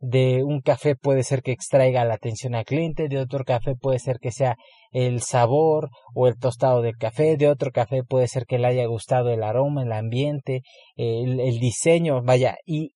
De 0.00 0.42
un 0.44 0.60
café 0.60 0.96
puede 0.96 1.22
ser 1.22 1.40
que 1.40 1.52
extraiga 1.52 2.04
la 2.04 2.14
atención 2.14 2.54
al 2.54 2.64
cliente, 2.64 3.08
de 3.08 3.18
otro 3.18 3.44
café 3.44 3.74
puede 3.74 3.98
ser 3.98 4.18
que 4.18 4.32
sea 4.32 4.56
el 4.90 5.22
sabor 5.22 5.88
o 6.14 6.26
el 6.26 6.36
tostado 6.36 6.82
del 6.82 6.96
café, 6.98 7.36
de 7.36 7.48
otro 7.48 7.70
café 7.70 8.02
puede 8.02 8.28
ser 8.28 8.44
que 8.44 8.58
le 8.58 8.66
haya 8.66 8.84
gustado 8.86 9.30
el 9.30 9.42
aroma, 9.42 9.82
el 9.84 9.92
ambiente, 9.92 10.62
el, 10.96 11.40
el 11.40 11.58
diseño, 11.58 12.22
vaya, 12.22 12.56
y 12.66 12.90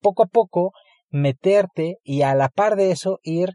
poco 0.00 0.22
a 0.22 0.26
poco 0.26 0.72
meterte 1.10 1.96
y 2.04 2.22
a 2.22 2.34
la 2.34 2.48
par 2.48 2.76
de 2.76 2.92
eso 2.92 3.18
ir 3.22 3.50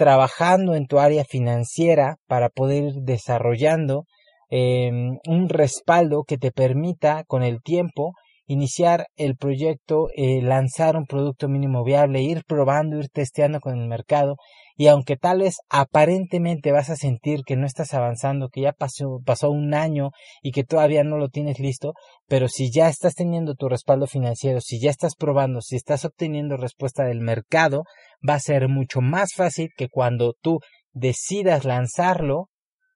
trabajando 0.00 0.74
en 0.74 0.86
tu 0.86 0.98
área 0.98 1.24
financiera 1.24 2.16
para 2.26 2.48
poder 2.48 2.84
ir 2.84 2.92
desarrollando 3.02 4.06
eh, 4.48 4.90
un 5.26 5.48
respaldo 5.50 6.24
que 6.26 6.38
te 6.38 6.52
permita 6.52 7.22
con 7.26 7.42
el 7.42 7.60
tiempo 7.62 8.14
iniciar 8.46 9.08
el 9.16 9.36
proyecto, 9.36 10.06
eh, 10.16 10.40
lanzar 10.40 10.96
un 10.96 11.04
producto 11.04 11.50
mínimo 11.50 11.84
viable, 11.84 12.22
ir 12.22 12.44
probando, 12.46 12.96
ir 12.96 13.10
testeando 13.10 13.60
con 13.60 13.78
el 13.78 13.88
mercado 13.88 14.36
y 14.80 14.86
aunque 14.86 15.18
tal 15.18 15.40
vez 15.40 15.58
aparentemente 15.68 16.72
vas 16.72 16.88
a 16.88 16.96
sentir 16.96 17.42
que 17.44 17.54
no 17.54 17.66
estás 17.66 17.92
avanzando, 17.92 18.48
que 18.48 18.62
ya 18.62 18.72
pasó, 18.72 19.20
pasó 19.26 19.50
un 19.50 19.74
año 19.74 20.08
y 20.40 20.52
que 20.52 20.64
todavía 20.64 21.04
no 21.04 21.18
lo 21.18 21.28
tienes 21.28 21.58
listo, 21.58 21.92
pero 22.28 22.48
si 22.48 22.70
ya 22.72 22.88
estás 22.88 23.14
teniendo 23.14 23.56
tu 23.56 23.68
respaldo 23.68 24.06
financiero, 24.06 24.62
si 24.62 24.80
ya 24.80 24.88
estás 24.88 25.16
probando, 25.16 25.60
si 25.60 25.76
estás 25.76 26.06
obteniendo 26.06 26.56
respuesta 26.56 27.04
del 27.04 27.20
mercado, 27.20 27.82
va 28.26 28.36
a 28.36 28.40
ser 28.40 28.68
mucho 28.68 29.02
más 29.02 29.34
fácil 29.34 29.68
que 29.76 29.90
cuando 29.90 30.32
tú 30.40 30.60
decidas 30.94 31.66
lanzarlo 31.66 32.48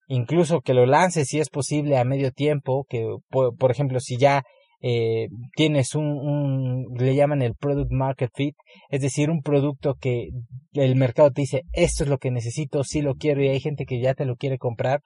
incluso 0.08 0.62
que 0.62 0.72
lo 0.72 0.86
lances 0.86 1.28
si 1.28 1.38
es 1.38 1.50
posible 1.50 1.98
a 1.98 2.04
medio 2.04 2.30
tiempo, 2.30 2.86
que 2.88 3.14
por, 3.28 3.58
por 3.58 3.70
ejemplo 3.70 4.00
si 4.00 4.16
ya 4.16 4.42
eh, 4.86 5.28
tienes 5.56 5.94
un, 5.94 6.04
un, 6.04 6.84
le 6.98 7.14
llaman 7.14 7.40
el 7.40 7.54
product 7.54 7.90
market 7.90 8.30
fit, 8.34 8.54
es 8.90 9.00
decir, 9.00 9.30
un 9.30 9.40
producto 9.40 9.94
que 9.98 10.28
el 10.74 10.96
mercado 10.96 11.30
te 11.30 11.42
dice, 11.42 11.62
esto 11.72 12.04
es 12.04 12.10
lo 12.10 12.18
que 12.18 12.30
necesito, 12.30 12.84
sí 12.84 13.00
lo 13.00 13.14
quiero 13.14 13.42
y 13.42 13.48
hay 13.48 13.60
gente 13.60 13.86
que 13.86 14.00
ya 14.00 14.14
te 14.14 14.24
lo 14.24 14.36
quiere 14.36 14.58
comprar, 14.58 15.00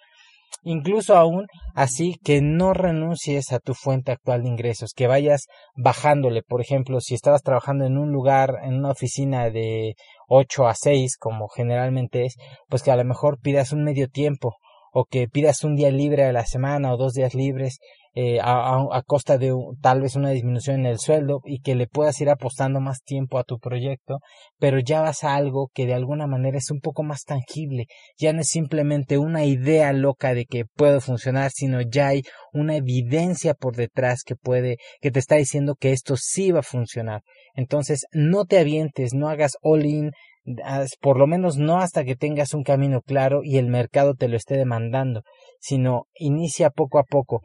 incluso 0.62 1.16
aún 1.16 1.46
así 1.74 2.16
que 2.24 2.40
no 2.40 2.72
renuncies 2.72 3.52
a 3.52 3.58
tu 3.58 3.74
fuente 3.74 4.12
actual 4.12 4.42
de 4.42 4.48
ingresos, 4.48 4.92
que 4.94 5.06
vayas 5.06 5.46
bajándole, 5.76 6.42
por 6.42 6.60
ejemplo, 6.60 7.00
si 7.00 7.14
estabas 7.14 7.42
trabajando 7.42 7.84
en 7.84 7.98
un 7.98 8.10
lugar, 8.10 8.56
en 8.62 8.74
una 8.74 8.90
oficina 8.90 9.50
de 9.50 9.94
8 10.28 10.66
a 10.66 10.74
6, 10.74 11.16
como 11.18 11.48
generalmente 11.48 12.24
es, 12.24 12.36
pues 12.68 12.82
que 12.82 12.90
a 12.90 12.96
lo 12.96 13.04
mejor 13.04 13.38
pidas 13.40 13.72
un 13.72 13.84
medio 13.84 14.08
tiempo 14.08 14.56
o 14.92 15.04
que 15.04 15.28
pidas 15.28 15.64
un 15.64 15.76
día 15.76 15.90
libre 15.90 16.24
a 16.24 16.32
la 16.32 16.46
semana 16.46 16.92
o 16.92 16.96
dos 16.96 17.12
días 17.12 17.34
libres 17.34 17.78
eh, 18.20 18.40
a, 18.42 18.80
a, 18.90 19.02
costa 19.02 19.38
de 19.38 19.54
tal 19.80 20.00
vez 20.00 20.16
una 20.16 20.30
disminución 20.30 20.80
en 20.80 20.86
el 20.86 20.98
sueldo 20.98 21.40
y 21.44 21.60
que 21.60 21.76
le 21.76 21.86
puedas 21.86 22.20
ir 22.20 22.30
apostando 22.30 22.80
más 22.80 23.04
tiempo 23.04 23.38
a 23.38 23.44
tu 23.44 23.60
proyecto, 23.60 24.18
pero 24.58 24.80
ya 24.80 25.02
vas 25.02 25.22
a 25.22 25.36
algo 25.36 25.70
que 25.72 25.86
de 25.86 25.94
alguna 25.94 26.26
manera 26.26 26.58
es 26.58 26.72
un 26.72 26.80
poco 26.80 27.04
más 27.04 27.22
tangible, 27.22 27.86
ya 28.18 28.32
no 28.32 28.40
es 28.40 28.48
simplemente 28.48 29.18
una 29.18 29.44
idea 29.44 29.92
loca 29.92 30.34
de 30.34 30.46
que 30.46 30.64
puede 30.64 31.00
funcionar, 31.00 31.52
sino 31.54 31.80
ya 31.80 32.08
hay 32.08 32.22
una 32.52 32.74
evidencia 32.74 33.54
por 33.54 33.76
detrás 33.76 34.24
que 34.24 34.34
puede, 34.34 34.78
que 35.00 35.12
te 35.12 35.20
está 35.20 35.36
diciendo 35.36 35.76
que 35.78 35.92
esto 35.92 36.16
sí 36.16 36.50
va 36.50 36.58
a 36.58 36.64
funcionar. 36.64 37.22
Entonces, 37.54 38.06
no 38.10 38.46
te 38.46 38.58
avientes, 38.58 39.14
no 39.14 39.28
hagas 39.28 39.52
all 39.62 39.86
in, 39.86 40.10
por 41.00 41.20
lo 41.20 41.28
menos 41.28 41.56
no 41.56 41.78
hasta 41.78 42.02
que 42.02 42.16
tengas 42.16 42.52
un 42.52 42.64
camino 42.64 43.00
claro 43.00 43.42
y 43.44 43.58
el 43.58 43.68
mercado 43.68 44.14
te 44.14 44.26
lo 44.26 44.36
esté 44.36 44.56
demandando, 44.56 45.22
sino 45.60 46.08
inicia 46.16 46.70
poco 46.70 46.98
a 46.98 47.04
poco. 47.04 47.42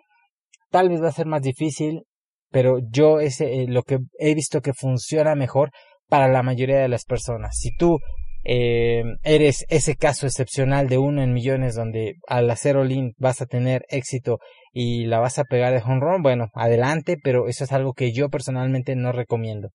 Tal 0.73 0.89
vez 0.89 1.03
va 1.03 1.09
a 1.09 1.11
ser 1.11 1.27
más 1.27 1.43
difícil, 1.43 2.01
pero 2.49 2.79
yo 2.89 3.19
es 3.19 3.41
eh, 3.41 3.67
lo 3.69 3.83
que 3.83 3.99
he 4.17 4.33
visto 4.33 4.59
que 4.59 4.73
funciona 4.73 5.35
mejor 5.35 5.69
para 6.09 6.27
la 6.27 6.41
mayoría 6.41 6.79
de 6.79 6.87
las 6.87 7.05
personas. 7.05 7.55
Si 7.59 7.75
tú 7.77 7.99
eh, 8.43 9.03
eres 9.21 9.65
ese 9.69 9.95
caso 9.95 10.25
excepcional 10.25 10.89
de 10.89 10.97
uno 10.97 11.21
en 11.21 11.31
millones 11.31 11.75
donde 11.75 12.15
al 12.27 12.49
hacer 12.49 12.75
all 12.75 13.13
vas 13.17 13.39
a 13.39 13.45
tener 13.45 13.85
éxito 13.87 14.39
y 14.71 15.05
la 15.05 15.19
vas 15.19 15.37
a 15.37 15.43
pegar 15.43 15.73
de 15.73 15.83
home 15.83 15.99
run, 15.99 16.23
bueno, 16.23 16.47
adelante, 16.55 17.17
pero 17.23 17.47
eso 17.47 17.65
es 17.65 17.71
algo 17.71 17.93
que 17.93 18.11
yo 18.11 18.29
personalmente 18.29 18.95
no 18.95 19.11
recomiendo. 19.11 19.69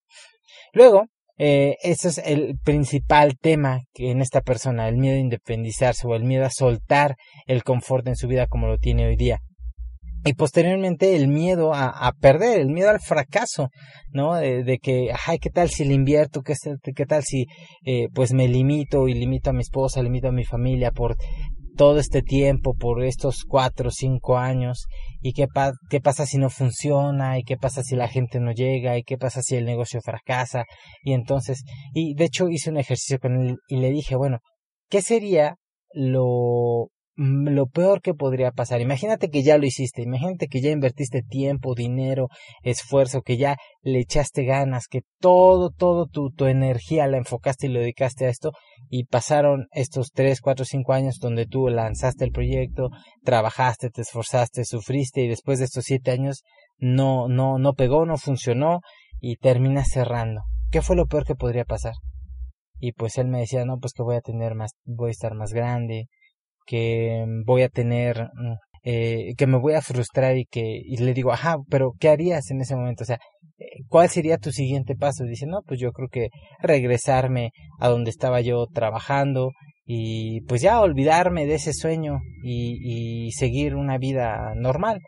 Luego, 0.72 1.04
eh, 1.36 1.76
ese 1.80 2.08
es 2.08 2.18
el 2.18 2.58
principal 2.64 3.38
tema 3.38 3.82
que 3.94 4.10
en 4.10 4.20
esta 4.20 4.40
persona, 4.40 4.88
el 4.88 4.96
miedo 4.96 5.14
a 5.14 5.20
independizarse 5.20 6.08
o 6.08 6.16
el 6.16 6.24
miedo 6.24 6.44
a 6.44 6.50
soltar 6.50 7.14
el 7.46 7.62
confort 7.62 8.08
en 8.08 8.16
su 8.16 8.26
vida 8.26 8.48
como 8.48 8.66
lo 8.66 8.78
tiene 8.78 9.06
hoy 9.06 9.14
día. 9.14 9.38
Y 10.25 10.34
posteriormente 10.34 11.16
el 11.16 11.28
miedo 11.28 11.75
a, 11.75 11.88
a 11.88 12.12
perder, 12.12 12.60
el 12.60 12.68
miedo 12.68 12.90
al 12.90 13.00
fracaso, 13.00 13.70
¿no? 14.12 14.34
De, 14.34 14.64
de, 14.64 14.78
que, 14.78 15.10
ay, 15.26 15.38
¿qué 15.38 15.50
tal 15.50 15.70
si 15.70 15.84
le 15.84 15.94
invierto? 15.94 16.42
¿Qué, 16.42 16.54
qué 16.94 17.06
tal 17.06 17.22
si, 17.25 17.46
eh, 17.84 18.08
pues 18.12 18.32
me 18.32 18.48
limito 18.48 19.08
y 19.08 19.14
limito 19.14 19.50
a 19.50 19.52
mi 19.52 19.60
esposa, 19.60 20.02
limito 20.02 20.28
a 20.28 20.32
mi 20.32 20.44
familia 20.44 20.90
por 20.90 21.16
todo 21.78 22.00
este 22.00 22.22
tiempo, 22.22 22.75
por 22.75 23.04
estos 23.04 23.44
cuatro 23.46 23.88
o 23.88 23.92
cinco 23.92 24.37
años, 24.37 24.87
y 25.20 25.32
qué, 25.32 25.46
pa 25.46 25.72
qué 25.88 26.00
pasa 26.00 26.26
si 26.26 26.37
no 26.37 26.50
funciona, 26.50 27.38
y 27.38 27.44
qué 27.44 27.56
pasa 27.56 27.84
si 27.84 27.94
la 27.94 28.08
gente 28.08 28.40
no 28.40 28.50
llega, 28.50 28.98
y 28.98 29.04
qué 29.04 29.16
pasa 29.16 29.42
si 29.42 29.54
el 29.54 29.64
negocio 29.64 30.00
fracasa, 30.02 30.64
y 31.04 31.12
entonces, 31.12 31.62
y 31.94 32.14
de 32.14 32.25
hecho 32.25 32.48
hice 32.48 32.70
un 32.70 32.78
ejercicio 32.78 33.20
con 33.20 33.37
él 33.40 33.56
y 33.68 33.76
le 33.76 33.90
dije, 33.90 34.16
bueno, 34.16 34.40
¿qué 34.90 35.02
sería 35.02 35.54
lo 35.92 36.88
lo 37.18 37.66
peor 37.66 38.00
que 38.00 38.14
podría 38.14 38.52
pasar. 38.52 38.80
Imagínate 38.80 39.28
que 39.28 39.42
ya 39.42 39.58
lo 39.58 39.66
hiciste, 39.66 40.02
imagínate 40.02 40.46
que 40.46 40.60
ya 40.60 40.70
invertiste 40.70 41.22
tiempo, 41.22 41.75
dinero, 41.75 42.28
esfuerzo, 42.62 43.22
que 43.22 43.37
ya 43.37 43.56
le 43.82 43.98
echaste 43.98 44.44
ganas, 44.44 44.87
que 44.87 45.00
todo, 45.18 45.70
todo 45.70 46.06
tu, 46.06 46.30
tu 46.30 46.46
energía 46.46 47.08
la 47.08 47.16
enfocaste 47.16 47.66
y 47.66 47.70
lo 47.70 47.80
dedicaste 47.80 48.26
a 48.26 48.28
esto 48.28 48.52
y 48.88 49.04
pasaron 49.04 49.66
estos 49.72 50.12
tres, 50.12 50.40
cuatro, 50.40 50.64
cinco 50.64 50.92
años 50.92 51.18
donde 51.18 51.46
tú 51.46 51.68
lanzaste 51.68 52.25
el 52.25 52.30
proyecto, 52.30 52.90
trabajaste, 53.25 53.90
te 53.90 54.02
esforzaste, 54.02 54.64
sufriste 54.64 55.22
y 55.22 55.28
después 55.28 55.58
de 55.58 55.64
estos 55.64 55.87
siete 55.87 56.12
años 56.12 56.44
no, 56.78 57.26
no, 57.26 57.58
no 57.58 57.72
pegó, 57.75 58.06
no 58.06 58.16
funcionó 58.16 58.78
y 59.20 59.38
terminas 59.38 59.88
cerrando. 59.88 60.42
¿Qué 60.70 60.82
fue 60.82 60.94
lo 60.94 61.06
peor 61.06 61.25
que 61.25 61.34
podría 61.34 61.64
pasar? 61.64 61.94
Y 62.78 62.92
pues 62.92 63.18
él 63.18 63.26
me 63.26 63.40
decía, 63.40 63.64
no, 63.64 63.78
pues 63.78 63.92
que 63.92 64.04
voy 64.04 64.14
a 64.14 64.20
tener 64.20 64.54
más, 64.54 64.76
voy 64.84 65.08
a 65.08 65.10
estar 65.10 65.34
más 65.34 65.52
grande, 65.52 66.06
que 66.68 67.25
voy 67.46 67.62
a 67.62 67.68
tener, 67.68 68.28
mm, 68.34 68.54
eh, 68.84 69.34
que 69.37 69.46
me 69.46 69.58
voy 69.58 69.75
a 69.75 69.82
frustrar 69.82 70.37
y 70.37 70.44
que 70.44 70.80
y 70.84 70.98
le 70.98 71.14
digo, 71.14 71.32
ajá, 71.32 71.56
pero 71.70 71.92
¿qué 71.98 72.10
harías 72.10 72.50
en 72.50 72.60
ese 72.60 72.76
momento? 72.76 73.04
O 73.04 73.06
sea, 73.06 73.18
¿cuál 73.88 74.08
sería 74.10 74.37
tu 74.38 74.52
siguiente 74.52 74.94
paso? 74.94 75.25
Dice, 75.25 75.46
no, 75.46 75.62
pues 75.66 75.80
yo 75.80 75.92
creo 75.92 76.08
que 76.08 76.28
regresarme 76.60 77.50
a 77.80 77.88
donde 77.88 78.10
estaba 78.10 78.40
yo 78.42 78.66
trabajando 78.66 79.50
y 79.84 80.42
pues 80.42 80.60
ya 80.60 80.80
olvidarme 80.80 81.46
de 81.46 81.54
ese 81.54 81.72
sueño 81.72 82.18
y, 82.44 83.26
y 83.26 83.32
seguir 83.32 83.75
una 83.75 83.96
vida 83.98 84.52
normal. 84.54 85.00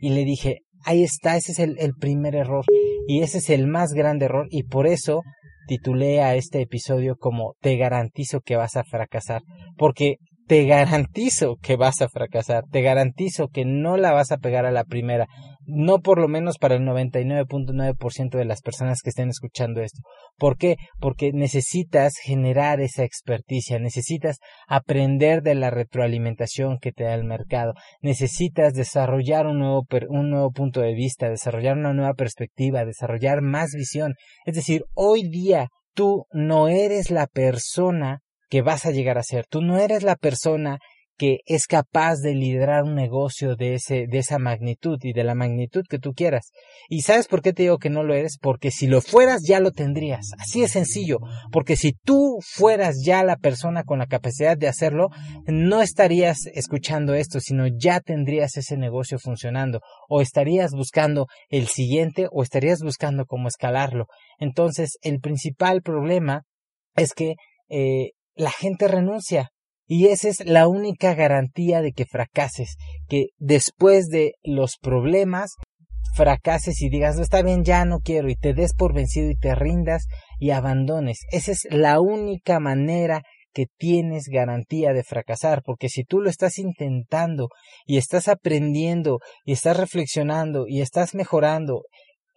Y 0.00 0.10
le 0.10 0.24
dije, 0.24 0.58
ahí 0.84 1.04
está, 1.04 1.36
ese 1.36 1.52
es 1.52 1.58
el, 1.60 1.76
el 1.78 1.92
primer 1.94 2.34
error 2.34 2.64
y 3.06 3.22
ese 3.22 3.38
es 3.38 3.50
el 3.50 3.68
más 3.68 3.92
grande 3.92 4.24
error 4.24 4.48
y 4.50 4.64
por 4.64 4.88
eso 4.88 5.22
titulé 5.66 6.22
a 6.22 6.34
este 6.34 6.62
episodio 6.62 7.16
como 7.16 7.54
Te 7.60 7.76
garantizo 7.76 8.40
que 8.40 8.56
vas 8.56 8.76
a 8.76 8.84
fracasar, 8.84 9.42
porque 9.76 10.16
te 10.46 10.64
garantizo 10.64 11.56
que 11.60 11.76
vas 11.76 12.00
a 12.00 12.08
fracasar, 12.08 12.64
te 12.70 12.80
garantizo 12.80 13.48
que 13.48 13.64
no 13.64 13.96
la 13.96 14.12
vas 14.12 14.30
a 14.30 14.38
pegar 14.38 14.64
a 14.64 14.70
la 14.70 14.84
primera, 14.84 15.26
no 15.66 15.98
por 16.00 16.20
lo 16.20 16.28
menos 16.28 16.58
para 16.58 16.76
el 16.76 16.82
99.9% 16.82 18.38
de 18.38 18.44
las 18.44 18.62
personas 18.62 19.00
que 19.02 19.10
estén 19.10 19.28
escuchando 19.28 19.80
esto. 19.80 20.00
¿Por 20.38 20.56
qué? 20.56 20.76
Porque 21.00 21.32
necesitas 21.32 22.14
generar 22.22 22.80
esa 22.80 23.02
experticia, 23.02 23.80
necesitas 23.80 24.38
aprender 24.68 25.42
de 25.42 25.56
la 25.56 25.70
retroalimentación 25.70 26.78
que 26.80 26.92
te 26.92 27.04
da 27.04 27.14
el 27.14 27.24
mercado, 27.24 27.74
necesitas 28.00 28.74
desarrollar 28.74 29.48
un 29.48 29.58
nuevo, 29.58 29.84
un 30.08 30.30
nuevo 30.30 30.52
punto 30.52 30.80
de 30.80 30.94
vista, 30.94 31.28
desarrollar 31.28 31.76
una 31.76 31.92
nueva 31.92 32.14
perspectiva, 32.14 32.84
desarrollar 32.84 33.42
más 33.42 33.70
visión. 33.76 34.14
Es 34.44 34.54
decir, 34.54 34.84
hoy 34.94 35.28
día 35.28 35.68
tú 35.94 36.26
no 36.30 36.68
eres 36.68 37.10
la 37.10 37.26
persona 37.26 38.20
que 38.48 38.62
vas 38.62 38.86
a 38.86 38.90
llegar 38.90 39.18
a 39.18 39.22
ser. 39.22 39.46
Tú 39.46 39.60
no 39.60 39.78
eres 39.78 40.02
la 40.02 40.16
persona 40.16 40.78
que 41.18 41.38
es 41.46 41.66
capaz 41.66 42.16
de 42.18 42.34
liderar 42.34 42.82
un 42.82 42.94
negocio 42.94 43.56
de 43.56 43.74
ese 43.74 44.06
de 44.06 44.18
esa 44.18 44.38
magnitud 44.38 44.98
y 45.02 45.12
de 45.12 45.24
la 45.24 45.34
magnitud 45.34 45.82
que 45.88 45.98
tú 45.98 46.12
quieras. 46.12 46.50
¿Y 46.88 47.02
sabes 47.02 47.26
por 47.26 47.42
qué 47.42 47.52
te 47.52 47.62
digo 47.62 47.78
que 47.78 47.90
no 47.90 48.02
lo 48.02 48.14
eres? 48.14 48.36
Porque 48.40 48.70
si 48.70 48.86
lo 48.86 49.00
fueras 49.00 49.42
ya 49.46 49.60
lo 49.60 49.70
tendrías. 49.70 50.30
Así 50.38 50.60
de 50.60 50.68
sencillo, 50.68 51.18
porque 51.50 51.76
si 51.76 51.92
tú 51.92 52.38
fueras 52.42 53.02
ya 53.04 53.22
la 53.24 53.36
persona 53.36 53.82
con 53.82 53.98
la 53.98 54.06
capacidad 54.06 54.56
de 54.56 54.68
hacerlo, 54.68 55.08
no 55.46 55.80
estarías 55.80 56.38
escuchando 56.54 57.14
esto, 57.14 57.40
sino 57.40 57.66
ya 57.66 58.00
tendrías 58.00 58.56
ese 58.56 58.76
negocio 58.76 59.18
funcionando 59.18 59.80
o 60.08 60.20
estarías 60.20 60.72
buscando 60.72 61.26
el 61.48 61.68
siguiente 61.68 62.28
o 62.30 62.42
estarías 62.42 62.82
buscando 62.82 63.24
cómo 63.24 63.48
escalarlo. 63.48 64.06
Entonces, 64.38 64.98
el 65.02 65.20
principal 65.20 65.80
problema 65.80 66.42
es 66.94 67.14
que 67.14 67.36
eh, 67.68 68.10
la 68.36 68.50
gente 68.50 68.86
renuncia. 68.86 69.50
Y 69.88 70.08
esa 70.08 70.28
es 70.28 70.44
la 70.44 70.68
única 70.68 71.14
garantía 71.14 71.80
de 71.80 71.92
que 71.92 72.06
fracases, 72.06 72.76
que 73.08 73.26
después 73.38 74.08
de 74.08 74.34
los 74.42 74.76
problemas 74.80 75.52
fracases 76.14 76.80
y 76.80 76.88
digas, 76.88 77.16
no 77.16 77.22
está 77.22 77.42
bien, 77.42 77.62
ya 77.62 77.84
no 77.84 78.00
quiero, 78.00 78.28
y 78.28 78.36
te 78.36 78.54
des 78.54 78.74
por 78.74 78.94
vencido 78.94 79.30
y 79.30 79.36
te 79.36 79.54
rindas 79.54 80.06
y 80.38 80.50
abandones. 80.50 81.20
Esa 81.30 81.52
es 81.52 81.66
la 81.70 82.00
única 82.00 82.58
manera 82.58 83.22
que 83.52 83.66
tienes 83.78 84.24
garantía 84.28 84.92
de 84.92 85.04
fracasar, 85.04 85.62
porque 85.64 85.88
si 85.88 86.04
tú 86.04 86.20
lo 86.20 86.28
estás 86.28 86.58
intentando 86.58 87.48
y 87.86 87.96
estás 87.96 88.28
aprendiendo 88.28 89.20
y 89.44 89.52
estás 89.52 89.76
reflexionando 89.76 90.66
y 90.66 90.80
estás 90.80 91.14
mejorando, 91.14 91.84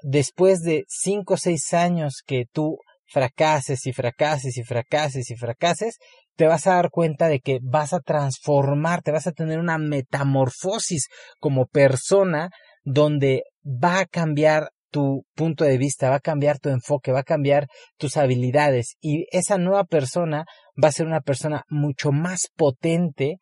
después 0.04 0.62
de 0.62 0.86
cinco 0.88 1.34
o 1.34 1.38
seis 1.38 1.74
años 1.74 2.22
que 2.26 2.46
tú 2.52 2.78
fracases 3.10 3.86
y 3.86 3.94
fracases 3.94 4.58
y 4.58 4.64
fracases 4.64 5.30
y 5.32 5.36
fracases, 5.36 5.98
te 6.36 6.48
vas 6.48 6.68
a 6.68 6.76
dar 6.76 6.90
cuenta 6.90 7.28
de 7.28 7.40
que 7.40 7.60
vas 7.62 7.94
a 7.94 8.00
transformar, 8.00 9.02
te 9.02 9.12
vas 9.12 9.28
a 9.28 9.32
tener 9.32 9.60
una 9.60 9.78
metamorfosis 9.78 11.08
como 11.40 11.66
persona 11.66 12.50
donde 12.84 13.44
va 13.66 14.00
a 14.00 14.06
cambiar 14.06 14.70
tu 14.92 15.24
punto 15.36 15.66
de 15.66 15.78
vista, 15.78 16.10
va 16.10 16.16
a 16.16 16.22
cambiar 16.22 16.60
tu 16.60 16.70
enfoque, 16.70 17.12
va 17.12 17.20
a 17.20 17.24
cambiar 17.24 17.68
tus 17.98 18.18
habilidades 18.18 18.96
y 19.02 19.26
esa 19.32 19.58
nueva 19.58 19.84
persona 19.84 20.46
va 20.82 20.88
a 20.88 20.94
ser 20.94 21.06
una 21.06 21.22
persona 21.22 21.64
mucho 21.70 22.12
más 22.12 22.50
potente 22.56 23.38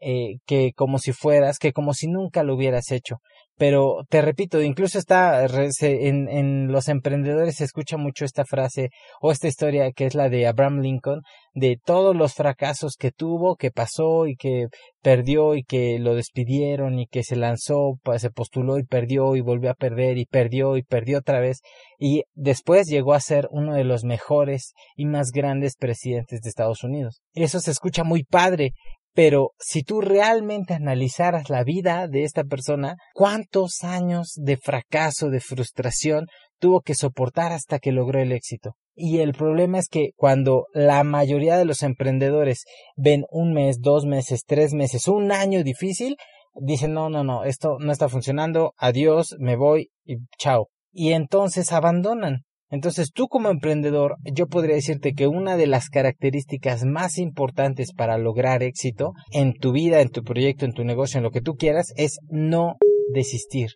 eh, 0.00 0.38
que 0.46 0.72
como 0.74 0.98
si 0.98 1.12
fueras, 1.12 1.58
que 1.58 1.72
como 1.72 1.94
si 1.94 2.08
nunca 2.08 2.42
lo 2.42 2.54
hubieras 2.54 2.90
hecho. 2.90 3.18
Pero 3.58 4.04
te 4.08 4.22
repito, 4.22 4.60
incluso 4.62 4.98
está 4.98 5.44
en, 5.44 6.28
en 6.28 6.72
los 6.72 6.88
emprendedores 6.88 7.56
se 7.56 7.64
escucha 7.64 7.96
mucho 7.96 8.24
esta 8.24 8.44
frase 8.44 8.90
o 9.20 9.30
esta 9.30 9.48
historia 9.48 9.92
que 9.92 10.06
es 10.06 10.14
la 10.14 10.28
de 10.28 10.46
Abraham 10.46 10.80
Lincoln, 10.80 11.22
de 11.54 11.78
todos 11.84 12.16
los 12.16 12.34
fracasos 12.34 12.96
que 12.98 13.10
tuvo, 13.10 13.56
que 13.56 13.70
pasó 13.70 14.26
y 14.26 14.36
que 14.36 14.68
perdió 15.02 15.54
y 15.54 15.64
que 15.64 15.98
lo 15.98 16.14
despidieron 16.14 16.98
y 16.98 17.06
que 17.06 17.22
se 17.22 17.36
lanzó, 17.36 17.98
se 18.16 18.30
postuló 18.30 18.78
y 18.78 18.84
perdió 18.84 19.36
y 19.36 19.40
volvió 19.42 19.70
a 19.70 19.74
perder 19.74 20.16
y 20.16 20.24
perdió 20.24 20.76
y 20.76 20.82
perdió 20.82 21.18
otra 21.18 21.40
vez 21.40 21.60
y 21.98 22.22
después 22.34 22.88
llegó 22.88 23.12
a 23.14 23.20
ser 23.20 23.48
uno 23.50 23.74
de 23.74 23.84
los 23.84 24.04
mejores 24.04 24.72
y 24.96 25.04
más 25.04 25.30
grandes 25.30 25.76
presidentes 25.76 26.40
de 26.40 26.48
Estados 26.48 26.84
Unidos. 26.84 27.20
Eso 27.34 27.60
se 27.60 27.70
escucha 27.70 28.02
muy 28.02 28.24
padre, 28.24 28.72
pero 29.14 29.52
si 29.58 29.82
tú 29.82 30.00
realmente 30.00 30.74
analizaras 30.74 31.50
la 31.50 31.64
vida 31.64 32.08
de 32.08 32.24
esta 32.24 32.44
persona, 32.44 32.96
cuántos 33.14 33.84
años 33.84 34.32
de 34.36 34.56
fracaso, 34.56 35.28
de 35.28 35.40
frustración 35.40 36.26
tuvo 36.58 36.80
que 36.80 36.94
soportar 36.94 37.52
hasta 37.52 37.78
que 37.78 37.92
logró 37.92 38.20
el 38.20 38.32
éxito. 38.32 38.76
Y 38.94 39.18
el 39.18 39.32
problema 39.32 39.78
es 39.78 39.88
que 39.88 40.10
cuando 40.16 40.66
la 40.74 41.02
mayoría 41.02 41.56
de 41.56 41.64
los 41.64 41.82
emprendedores 41.82 42.64
ven 42.96 43.24
un 43.30 43.52
mes, 43.52 43.80
dos 43.80 44.04
meses, 44.04 44.44
tres 44.46 44.74
meses, 44.74 45.08
un 45.08 45.32
año 45.32 45.62
difícil, 45.64 46.16
dicen 46.54 46.92
no, 46.92 47.08
no, 47.08 47.24
no, 47.24 47.44
esto 47.44 47.78
no 47.80 47.90
está 47.90 48.08
funcionando, 48.08 48.74
adiós, 48.76 49.34
me 49.38 49.56
voy 49.56 49.90
y 50.04 50.16
chao. 50.38 50.68
Y 50.92 51.12
entonces 51.12 51.72
abandonan. 51.72 52.44
Entonces 52.72 53.12
tú 53.12 53.28
como 53.28 53.50
emprendedor, 53.50 54.16
yo 54.24 54.46
podría 54.46 54.74
decirte 54.74 55.12
que 55.12 55.26
una 55.26 55.58
de 55.58 55.66
las 55.66 55.90
características 55.90 56.84
más 56.84 57.18
importantes 57.18 57.92
para 57.92 58.16
lograr 58.16 58.62
éxito 58.62 59.12
en 59.30 59.52
tu 59.52 59.72
vida, 59.72 60.00
en 60.00 60.08
tu 60.08 60.22
proyecto, 60.22 60.64
en 60.64 60.72
tu 60.72 60.82
negocio, 60.82 61.18
en 61.18 61.24
lo 61.24 61.30
que 61.30 61.42
tú 61.42 61.54
quieras, 61.54 61.92
es 61.96 62.18
no 62.30 62.76
desistir. 63.12 63.72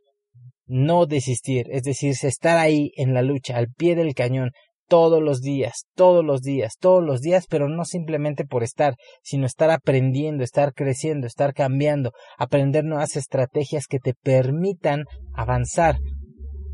No 0.65 1.05
desistir, 1.05 1.67
es 1.71 1.83
decir, 1.83 2.15
estar 2.23 2.57
ahí 2.57 2.91
en 2.97 3.13
la 3.13 3.21
lucha, 3.21 3.59
al 3.59 3.69
pie 3.69 3.97
del 3.97 4.15
cañón, 4.15 4.53
todos 4.89 5.23
los 5.23 5.43
días, 5.43 5.85
todos 5.95 6.25
los 6.25 6.41
días, 6.41 6.77
todos 6.79 7.05
los 7.05 7.21
días, 7.21 7.47
pero 7.49 7.69
no 7.69 7.85
simplemente 7.85 8.47
por 8.47 8.63
estar, 8.63 8.95
sino 9.23 9.45
estar 9.45 9.71
aprendiendo, 9.71 10.43
estar 10.43 10.73
creciendo, 10.73 11.27
estar 11.27 11.53
cambiando, 11.53 12.13
aprender 12.39 12.85
nuevas 12.85 13.17
estrategias 13.17 13.87
que 13.87 13.99
te 13.99 14.15
permitan 14.15 15.05
avanzar, 15.35 15.99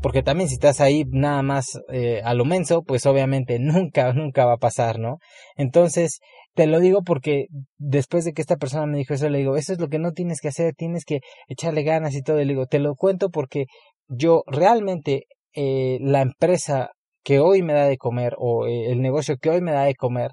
porque 0.03 0.21
también 0.21 0.49
si 0.49 0.55
estás 0.55 0.81
ahí 0.81 1.05
nada 1.09 1.41
más 1.43 1.79
eh, 1.89 2.21
a 2.25 2.33
lo 2.33 2.43
menso, 2.43 2.83
pues 2.83 3.05
obviamente 3.05 3.57
nunca, 3.59 4.11
nunca 4.11 4.45
va 4.45 4.55
a 4.55 4.57
pasar, 4.57 4.99
¿no? 4.99 5.17
Entonces, 5.55 6.19
te 6.53 6.67
lo 6.67 6.81
digo 6.81 7.03
porque 7.03 7.47
después 7.77 8.25
de 8.25 8.33
que 8.33 8.41
esta 8.41 8.57
persona 8.57 8.85
me 8.85 8.97
dijo 8.97 9.13
eso, 9.13 9.29
le 9.29 9.39
digo, 9.39 9.55
eso 9.55 9.71
es 9.71 9.79
lo 9.79 9.87
que 9.87 9.99
no 9.99 10.11
tienes 10.11 10.41
que 10.41 10.49
hacer, 10.49 10.75
tienes 10.75 11.05
que 11.05 11.21
echarle 11.47 11.83
ganas 11.83 12.13
y 12.15 12.21
todo. 12.21 12.37
Le 12.37 12.45
digo, 12.45 12.67
te 12.67 12.79
lo 12.79 12.95
cuento 12.95 13.29
porque 13.29 13.65
yo 14.09 14.43
realmente 14.45 15.23
eh, 15.55 15.97
la 16.01 16.21
empresa 16.21 16.89
que 17.23 17.39
hoy 17.39 17.63
me 17.63 17.73
da 17.73 17.85
de 17.85 17.97
comer 17.97 18.33
o 18.37 18.67
eh, 18.67 18.91
el 18.91 19.01
negocio 19.01 19.37
que 19.41 19.49
hoy 19.49 19.61
me 19.61 19.71
da 19.71 19.85
de 19.85 19.95
comer, 19.95 20.31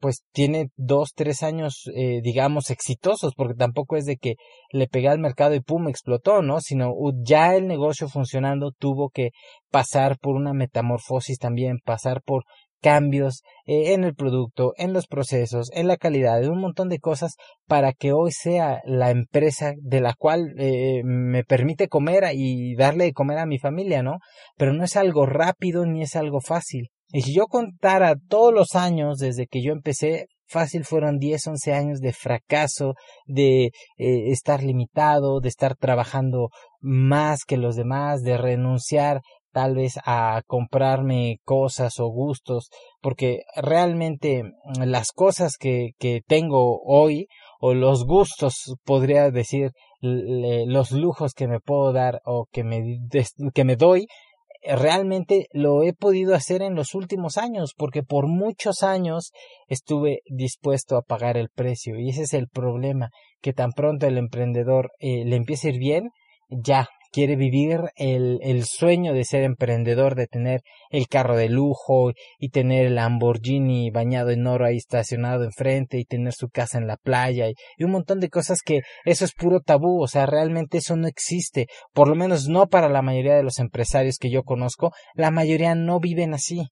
pues 0.00 0.22
tiene 0.32 0.68
dos, 0.76 1.12
tres 1.14 1.42
años, 1.42 1.90
eh, 1.94 2.20
digamos, 2.22 2.70
exitosos, 2.70 3.34
porque 3.36 3.54
tampoco 3.54 3.96
es 3.96 4.04
de 4.04 4.16
que 4.16 4.34
le 4.70 4.88
pegué 4.88 5.08
al 5.08 5.18
mercado 5.18 5.54
y 5.54 5.60
pum, 5.60 5.88
explotó, 5.88 6.42
¿no? 6.42 6.60
Sino 6.60 6.92
ya 7.24 7.54
el 7.54 7.66
negocio 7.66 8.08
funcionando 8.08 8.72
tuvo 8.72 9.10
que 9.10 9.30
pasar 9.70 10.18
por 10.18 10.36
una 10.36 10.52
metamorfosis 10.52 11.38
también, 11.38 11.78
pasar 11.84 12.22
por 12.22 12.44
cambios 12.80 13.42
eh, 13.64 13.94
en 13.94 14.04
el 14.04 14.14
producto, 14.14 14.72
en 14.76 14.92
los 14.92 15.06
procesos, 15.06 15.70
en 15.72 15.88
la 15.88 15.96
calidad, 15.96 16.42
en 16.42 16.50
un 16.50 16.60
montón 16.60 16.88
de 16.88 16.98
cosas 16.98 17.34
para 17.66 17.92
que 17.92 18.12
hoy 18.12 18.32
sea 18.32 18.80
la 18.84 19.10
empresa 19.10 19.72
de 19.80 20.00
la 20.00 20.14
cual 20.16 20.54
eh, 20.58 21.02
me 21.04 21.44
permite 21.44 21.88
comer 21.88 22.24
y 22.34 22.74
darle 22.76 23.04
de 23.04 23.12
comer 23.12 23.38
a 23.38 23.46
mi 23.46 23.58
familia, 23.58 24.02
¿no? 24.02 24.18
Pero 24.56 24.72
no 24.72 24.84
es 24.84 24.96
algo 24.96 25.26
rápido 25.26 25.84
ni 25.86 26.02
es 26.02 26.16
algo 26.16 26.40
fácil. 26.40 26.90
Y 27.12 27.22
si 27.22 27.34
yo 27.34 27.46
contara 27.46 28.14
todos 28.28 28.52
los 28.52 28.74
años 28.74 29.18
desde 29.18 29.46
que 29.46 29.62
yo 29.62 29.72
empecé, 29.72 30.26
fácil 30.48 30.84
fueron 30.84 31.18
10, 31.18 31.46
11 31.46 31.72
años 31.72 32.00
de 32.00 32.12
fracaso, 32.12 32.94
de 33.26 33.66
eh, 33.66 34.30
estar 34.30 34.62
limitado, 34.62 35.40
de 35.40 35.48
estar 35.48 35.76
trabajando 35.76 36.48
más 36.80 37.44
que 37.44 37.56
los 37.56 37.76
demás, 37.76 38.22
de 38.22 38.36
renunciar 38.36 39.20
tal 39.52 39.74
vez 39.74 39.94
a 40.04 40.42
comprarme 40.46 41.38
cosas 41.44 41.98
o 41.98 42.08
gustos, 42.08 42.68
porque 43.00 43.40
realmente 43.56 44.42
mm, 44.42 44.82
las 44.82 45.12
cosas 45.12 45.56
que, 45.58 45.92
que 45.98 46.20
tengo 46.26 46.82
hoy 46.84 47.26
o 47.58 47.72
los 47.72 48.04
gustos, 48.04 48.74
podría 48.84 49.30
decir, 49.30 49.70
los 50.02 50.90
lujos 50.92 51.32
que 51.32 51.48
me 51.48 51.58
puedo 51.58 51.92
dar 51.92 52.20
o 52.24 52.46
que 52.52 52.64
me, 52.64 52.82
que 53.54 53.64
me 53.64 53.76
doy, 53.76 54.06
realmente 54.74 55.46
lo 55.52 55.82
he 55.82 55.92
podido 55.92 56.34
hacer 56.34 56.62
en 56.62 56.74
los 56.74 56.94
últimos 56.94 57.36
años, 57.36 57.72
porque 57.76 58.02
por 58.02 58.26
muchos 58.26 58.82
años 58.82 59.32
estuve 59.68 60.20
dispuesto 60.26 60.96
a 60.96 61.02
pagar 61.02 61.36
el 61.36 61.48
precio. 61.50 61.98
Y 61.98 62.10
ese 62.10 62.22
es 62.22 62.34
el 62.34 62.48
problema, 62.48 63.10
que 63.40 63.52
tan 63.52 63.72
pronto 63.72 64.06
el 64.06 64.18
emprendedor 64.18 64.90
eh, 64.98 65.24
le 65.24 65.36
empiece 65.36 65.68
a 65.68 65.72
ir 65.72 65.78
bien, 65.78 66.10
ya 66.48 66.88
quiere 67.12 67.36
vivir 67.36 67.80
el, 67.96 68.38
el 68.42 68.64
sueño 68.64 69.12
de 69.12 69.24
ser 69.24 69.42
emprendedor, 69.42 70.14
de 70.14 70.26
tener 70.26 70.60
el 70.90 71.06
carro 71.08 71.36
de 71.36 71.48
lujo 71.48 72.12
y 72.38 72.50
tener 72.50 72.86
el 72.86 72.94
Lamborghini 72.96 73.90
bañado 73.90 74.30
en 74.30 74.46
oro 74.46 74.66
ahí 74.66 74.76
estacionado 74.76 75.44
enfrente 75.44 75.98
y 75.98 76.04
tener 76.04 76.32
su 76.32 76.48
casa 76.48 76.78
en 76.78 76.86
la 76.86 76.96
playa 76.96 77.48
y, 77.48 77.54
y 77.76 77.84
un 77.84 77.92
montón 77.92 78.20
de 78.20 78.28
cosas 78.28 78.60
que 78.64 78.80
eso 79.04 79.24
es 79.24 79.32
puro 79.32 79.60
tabú, 79.60 80.02
o 80.02 80.08
sea, 80.08 80.26
realmente 80.26 80.78
eso 80.78 80.96
no 80.96 81.06
existe, 81.08 81.66
por 81.92 82.08
lo 82.08 82.14
menos 82.14 82.48
no 82.48 82.66
para 82.66 82.88
la 82.88 83.02
mayoría 83.02 83.34
de 83.34 83.42
los 83.42 83.58
empresarios 83.58 84.18
que 84.18 84.30
yo 84.30 84.42
conozco, 84.42 84.92
la 85.14 85.30
mayoría 85.30 85.74
no 85.74 86.00
viven 86.00 86.34
así. 86.34 86.68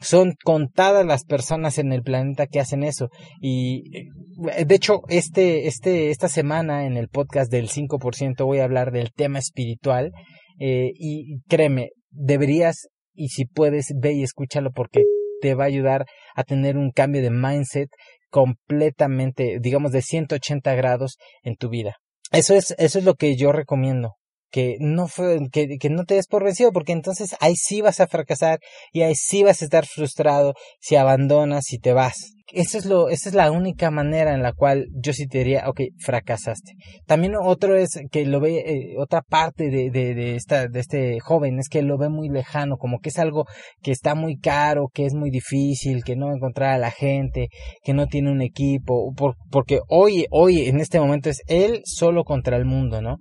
Son 0.00 0.34
contadas 0.44 1.04
las 1.04 1.24
personas 1.24 1.78
en 1.78 1.92
el 1.92 2.02
planeta 2.02 2.46
que 2.46 2.60
hacen 2.60 2.82
eso. 2.82 3.10
Y 3.40 3.98
eh, 3.98 4.64
de 4.64 4.74
hecho, 4.74 5.02
este, 5.08 5.66
este, 5.66 6.10
esta 6.10 6.28
semana 6.28 6.86
en 6.86 6.96
el 6.96 7.08
podcast 7.08 7.50
del 7.52 7.68
5% 7.68 8.44
voy 8.44 8.60
a 8.60 8.64
hablar 8.64 8.92
del 8.92 9.12
tema 9.12 9.38
espiritual. 9.38 10.12
Eh, 10.58 10.92
y 10.94 11.40
créeme, 11.48 11.90
deberías, 12.10 12.88
y 13.14 13.28
si 13.28 13.44
puedes, 13.44 13.92
ve 14.00 14.14
y 14.14 14.22
escúchalo 14.22 14.70
porque 14.72 15.04
te 15.40 15.54
va 15.54 15.64
a 15.64 15.68
ayudar 15.68 16.06
a 16.34 16.44
tener 16.44 16.76
un 16.76 16.90
cambio 16.90 17.22
de 17.22 17.30
mindset 17.30 17.88
completamente, 18.30 19.58
digamos, 19.60 19.92
de 19.92 20.02
180 20.02 20.74
grados 20.74 21.16
en 21.42 21.56
tu 21.56 21.68
vida. 21.68 21.96
Eso 22.32 22.54
es, 22.54 22.74
eso 22.78 22.98
es 22.98 23.04
lo 23.04 23.14
que 23.14 23.36
yo 23.36 23.52
recomiendo 23.52 24.19
que 24.50 24.76
no 24.80 25.08
fue, 25.08 25.38
que, 25.52 25.78
que 25.78 25.90
no 25.90 26.04
te 26.04 26.14
des 26.14 26.26
por 26.26 26.44
vencido, 26.44 26.72
porque 26.72 26.92
entonces 26.92 27.36
ahí 27.40 27.56
sí 27.56 27.80
vas 27.80 28.00
a 28.00 28.06
fracasar 28.06 28.60
y 28.92 29.02
ahí 29.02 29.14
sí 29.14 29.42
vas 29.42 29.62
a 29.62 29.64
estar 29.64 29.86
frustrado 29.86 30.54
si 30.80 30.96
abandonas, 30.96 31.64
si 31.66 31.78
te 31.78 31.92
vas. 31.92 32.34
Eso 32.52 32.78
es 32.78 32.84
lo, 32.84 33.08
esa 33.10 33.28
es 33.28 33.34
la 33.34 33.52
única 33.52 33.90
manera 33.92 34.34
en 34.34 34.42
la 34.42 34.52
cual 34.52 34.88
yo 34.92 35.12
sí 35.12 35.28
te 35.28 35.38
diría, 35.38 35.68
ok, 35.68 35.82
fracasaste. 35.98 36.72
También 37.06 37.34
otro 37.40 37.76
es 37.76 38.00
que 38.10 38.26
lo 38.26 38.40
ve, 38.40 38.58
eh, 38.58 38.94
otra 38.98 39.22
parte 39.22 39.70
de, 39.70 39.90
de, 39.90 40.14
de, 40.14 40.34
esta, 40.34 40.66
de 40.66 40.80
este 40.80 41.20
joven 41.20 41.60
es 41.60 41.68
que 41.68 41.82
lo 41.82 41.96
ve 41.96 42.08
muy 42.08 42.28
lejano, 42.28 42.76
como 42.76 42.98
que 42.98 43.10
es 43.10 43.18
algo 43.18 43.46
que 43.82 43.92
está 43.92 44.16
muy 44.16 44.36
caro, 44.36 44.88
que 44.92 45.06
es 45.06 45.14
muy 45.14 45.30
difícil, 45.30 46.02
que 46.02 46.16
no 46.16 46.32
encontrar 46.34 46.74
a 46.74 46.78
la 46.78 46.90
gente, 46.90 47.50
que 47.84 47.94
no 47.94 48.06
tiene 48.06 48.32
un 48.32 48.42
equipo, 48.42 49.12
por, 49.14 49.36
porque 49.50 49.80
hoy, 49.88 50.26
hoy 50.30 50.66
en 50.66 50.80
este 50.80 50.98
momento 50.98 51.30
es 51.30 51.42
él 51.46 51.82
solo 51.84 52.24
contra 52.24 52.56
el 52.56 52.64
mundo, 52.64 53.00
¿no? 53.00 53.18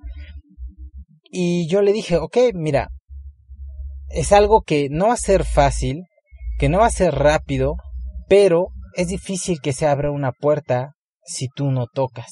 Y 1.30 1.68
yo 1.68 1.82
le 1.82 1.94
dije, 1.94 2.18
ok, 2.18 2.38
mira, 2.54 2.90
es 4.10 4.32
algo 4.32 4.62
que 4.62 4.90
no 4.90 5.08
va 5.08 5.14
a 5.14 5.18
ser 5.18 5.46
fácil, 5.46 6.04
que 6.58 6.70
no 6.70 6.80
va 6.80 6.88
a 6.88 6.92
ser 6.92 7.14
rápido, 7.14 7.76
pero 8.28 8.70
es 8.96 9.08
difícil 9.08 9.60
que 9.62 9.74
se 9.74 9.86
abra 9.86 10.12
una 10.12 10.32
puerta 10.32 10.94
si 11.24 11.48
tú 11.48 11.72
no 11.72 11.86
tocas. 11.88 12.32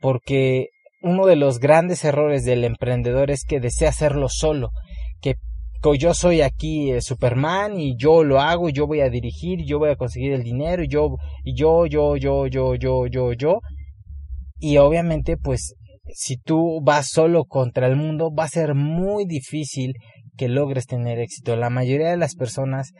Porque 0.00 0.68
uno 1.02 1.26
de 1.26 1.36
los 1.36 1.58
grandes 1.58 2.04
errores 2.04 2.44
del 2.44 2.64
emprendedor 2.64 3.30
es 3.30 3.44
que 3.44 3.60
desea 3.60 3.90
hacerlo 3.90 4.28
solo, 4.28 4.70
que 5.20 5.34
yo 5.98 6.14
soy 6.14 6.40
aquí 6.40 6.98
Superman 7.00 7.78
y 7.78 7.96
yo 7.98 8.24
lo 8.24 8.40
hago, 8.40 8.70
yo 8.70 8.86
voy 8.86 9.00
a 9.00 9.10
dirigir, 9.10 9.64
yo 9.66 9.78
voy 9.78 9.90
a 9.90 9.96
conseguir 9.96 10.32
el 10.32 10.42
dinero, 10.42 10.82
y 10.82 10.88
yo, 10.88 11.16
y 11.44 11.54
yo, 11.54 11.84
yo, 11.84 12.16
yo, 12.16 12.46
yo, 12.46 12.74
yo, 12.74 13.06
yo, 13.06 13.32
yo. 13.34 13.58
Y 14.58 14.78
obviamente, 14.78 15.36
pues 15.36 15.74
si 16.12 16.36
tú 16.36 16.80
vas 16.82 17.08
solo 17.08 17.44
contra 17.44 17.86
el 17.86 17.96
mundo, 17.96 18.30
va 18.32 18.44
a 18.44 18.48
ser 18.48 18.74
muy 18.74 19.24
difícil 19.26 19.94
que 20.36 20.48
logres 20.48 20.86
tener 20.86 21.18
éxito. 21.18 21.56
La 21.56 21.70
mayoría 21.70 22.10
de 22.10 22.16
las 22.16 22.34
personas 22.34 22.92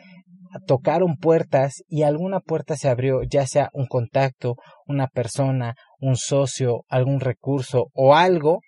tocaron 0.67 1.17
puertas 1.17 1.83
y 1.89 2.03
alguna 2.03 2.41
puerta 2.41 2.77
se 2.77 2.89
abrió, 2.89 3.23
ya 3.23 3.47
sea 3.47 3.71
un 3.73 3.87
contacto, 3.87 4.57
una 4.87 5.09
persona, 5.09 5.75
un 5.99 6.17
socio, 6.17 6.85
algún 6.89 7.21
recurso 7.21 7.87
o 7.93 8.15
algo 8.15 8.61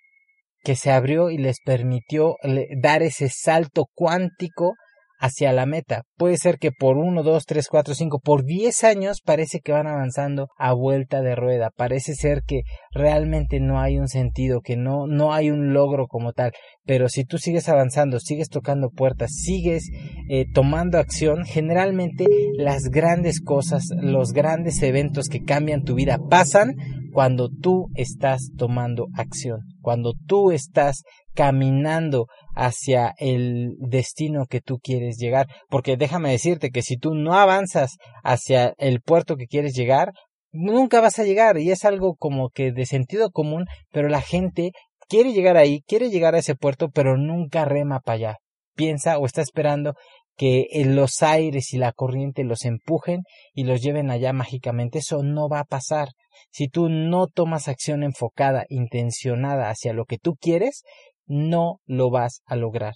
que 0.63 0.75
se 0.75 0.91
abrió 0.91 1.29
y 1.29 1.37
les 1.37 1.59
permitió 1.63 2.35
dar 2.81 3.03
ese 3.03 3.29
salto 3.29 3.85
cuántico 3.93 4.73
hacia 5.19 5.51
la 5.51 5.65
meta. 5.65 6.03
Puede 6.17 6.37
ser 6.37 6.57
que 6.57 6.71
por 6.71 6.97
uno, 6.97 7.23
dos, 7.23 7.45
tres, 7.45 7.67
cuatro, 7.69 7.93
cinco, 7.93 8.19
por 8.19 8.43
diez 8.43 8.83
años 8.83 9.21
parece 9.23 9.59
que 9.59 9.71
van 9.71 9.87
avanzando 9.87 10.47
a 10.57 10.73
vuelta 10.73 11.21
de 11.21 11.35
rueda. 11.35 11.69
Parece 11.75 12.15
ser 12.15 12.43
que 12.45 12.61
realmente 12.91 13.59
no 13.59 13.79
hay 13.79 13.97
un 13.97 14.07
sentido, 14.07 14.61
que 14.61 14.77
no, 14.77 15.07
no 15.07 15.33
hay 15.33 15.49
un 15.49 15.73
logro 15.73 16.07
como 16.07 16.33
tal. 16.33 16.51
Pero 16.85 17.09
si 17.09 17.23
tú 17.23 17.37
sigues 17.37 17.69
avanzando, 17.69 18.19
sigues 18.19 18.49
tocando 18.49 18.89
puertas, 18.89 19.31
sigues 19.33 19.89
eh, 20.29 20.45
tomando 20.53 20.97
acción, 20.97 21.45
generalmente 21.45 22.25
las 22.57 22.83
grandes 22.83 23.41
cosas, 23.41 23.85
los 23.95 24.31
grandes 24.31 24.81
eventos 24.81 25.27
que 25.27 25.43
cambian 25.43 25.83
tu 25.83 25.95
vida 25.95 26.19
pasan 26.29 26.75
cuando 27.11 27.49
tú 27.49 27.87
estás 27.95 28.51
tomando 28.57 29.07
acción, 29.15 29.61
cuando 29.81 30.13
tú 30.27 30.51
estás 30.51 31.03
caminando 31.37 32.25
hacia 32.55 33.13
el 33.19 33.75
destino 33.77 34.47
que 34.47 34.59
tú 34.59 34.79
quieres 34.79 35.17
llegar. 35.17 35.47
Porque 35.69 35.95
déjame 35.95 36.31
decirte 36.31 36.71
que 36.71 36.81
si 36.81 36.97
tú 36.97 37.13
no 37.13 37.35
avanzas 37.35 37.97
hacia 38.23 38.73
el 38.79 39.01
puerto 39.01 39.35
que 39.35 39.45
quieres 39.45 39.75
llegar, 39.75 40.13
nunca 40.51 40.99
vas 40.99 41.19
a 41.19 41.23
llegar. 41.23 41.59
Y 41.59 41.69
es 41.69 41.85
algo 41.85 42.15
como 42.15 42.49
que 42.49 42.71
de 42.71 42.87
sentido 42.87 43.29
común, 43.29 43.67
pero 43.91 44.09
la 44.09 44.21
gente 44.21 44.71
quiere 45.07 45.31
llegar 45.31 45.57
ahí, 45.57 45.81
quiere 45.81 46.09
llegar 46.09 46.33
a 46.33 46.39
ese 46.39 46.55
puerto, 46.55 46.89
pero 46.89 47.17
nunca 47.17 47.65
rema 47.65 47.99
para 47.99 48.15
allá. 48.15 48.37
Piensa 48.75 49.19
o 49.19 49.27
está 49.27 49.43
esperando 49.43 49.93
que 50.37 50.65
los 50.85 51.21
aires 51.21 51.71
y 51.73 51.77
la 51.77 51.91
corriente 51.91 52.43
los 52.43 52.65
empujen 52.65 53.21
y 53.53 53.63
los 53.63 53.81
lleven 53.81 54.09
allá 54.09 54.33
mágicamente. 54.33 54.99
Eso 54.99 55.21
no 55.21 55.49
va 55.49 55.59
a 55.59 55.65
pasar. 55.65 56.09
Si 56.49 56.67
tú 56.67 56.89
no 56.89 57.27
tomas 57.27 57.67
acción 57.67 58.01
enfocada, 58.01 58.65
intencionada 58.69 59.69
hacia 59.69 59.93
lo 59.93 60.05
que 60.05 60.17
tú 60.17 60.35
quieres, 60.39 60.83
no 61.27 61.79
lo 61.85 62.09
vas 62.09 62.41
a 62.45 62.55
lograr. 62.55 62.93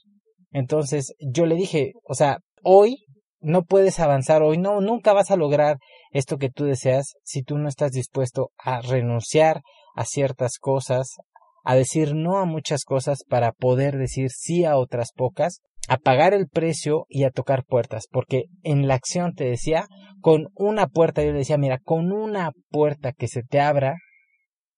Entonces 0.51 1.13
yo 1.19 1.45
le 1.45 1.55
dije, 1.55 1.93
o 2.03 2.13
sea, 2.13 2.39
hoy 2.63 3.05
no 3.39 3.63
puedes 3.63 3.99
avanzar, 3.99 4.43
hoy 4.43 4.57
no, 4.57 4.81
nunca 4.81 5.13
vas 5.13 5.31
a 5.31 5.35
lograr 5.35 5.77
esto 6.11 6.37
que 6.37 6.49
tú 6.49 6.65
deseas 6.65 7.15
si 7.23 7.43
tú 7.43 7.57
no 7.57 7.67
estás 7.67 7.91
dispuesto 7.91 8.51
a 8.57 8.81
renunciar 8.81 9.61
a 9.95 10.05
ciertas 10.05 10.57
cosas, 10.59 11.17
a 11.63 11.75
decir 11.75 12.15
no 12.15 12.37
a 12.37 12.45
muchas 12.45 12.83
cosas 12.83 13.23
para 13.27 13.51
poder 13.51 13.97
decir 13.97 14.29
sí 14.29 14.65
a 14.65 14.77
otras 14.77 15.11
pocas, 15.15 15.61
a 15.87 15.97
pagar 15.97 16.33
el 16.33 16.47
precio 16.47 17.05
y 17.09 17.23
a 17.23 17.31
tocar 17.31 17.65
puertas, 17.65 18.05
porque 18.09 18.45
en 18.63 18.87
la 18.87 18.93
acción 18.95 19.33
te 19.33 19.45
decía, 19.45 19.87
con 20.21 20.49
una 20.53 20.87
puerta, 20.87 21.23
yo 21.23 21.31
le 21.31 21.39
decía, 21.39 21.57
mira, 21.57 21.79
con 21.79 22.11
una 22.11 22.51
puerta 22.69 23.11
que 23.11 23.27
se 23.27 23.41
te 23.43 23.59
abra, 23.59 23.95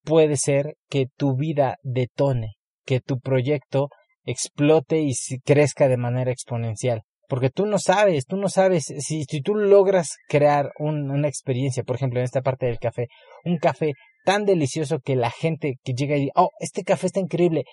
puede 0.03 0.37
ser 0.37 0.75
que 0.89 1.07
tu 1.17 1.35
vida 1.35 1.77
detone, 1.83 2.53
que 2.85 2.99
tu 2.99 3.19
proyecto 3.19 3.89
explote 4.25 5.01
y 5.01 5.13
crezca 5.43 5.87
de 5.87 5.97
manera 5.97 6.31
exponencial. 6.31 7.03
Porque 7.27 7.49
tú 7.49 7.65
no 7.65 7.79
sabes, 7.79 8.25
tú 8.25 8.37
no 8.37 8.49
sabes, 8.49 8.83
si, 8.83 9.23
si 9.23 9.41
tú 9.41 9.55
logras 9.55 10.17
crear 10.27 10.71
una 10.77 11.27
experiencia, 11.27 11.83
por 11.83 11.95
ejemplo, 11.95 12.19
en 12.19 12.25
esta 12.25 12.41
parte 12.41 12.65
del 12.65 12.79
café, 12.79 13.07
un 13.43 13.57
café 13.57 13.93
tan 14.25 14.45
delicioso 14.45 14.99
que 14.99 15.15
la 15.15 15.31
gente 15.31 15.75
que 15.83 15.93
llega 15.93 16.15
y 16.15 16.21
dice, 16.21 16.31
oh, 16.35 16.49
este 16.59 16.83
café 16.83 17.07
está 17.07 17.19
increíble, 17.19 17.63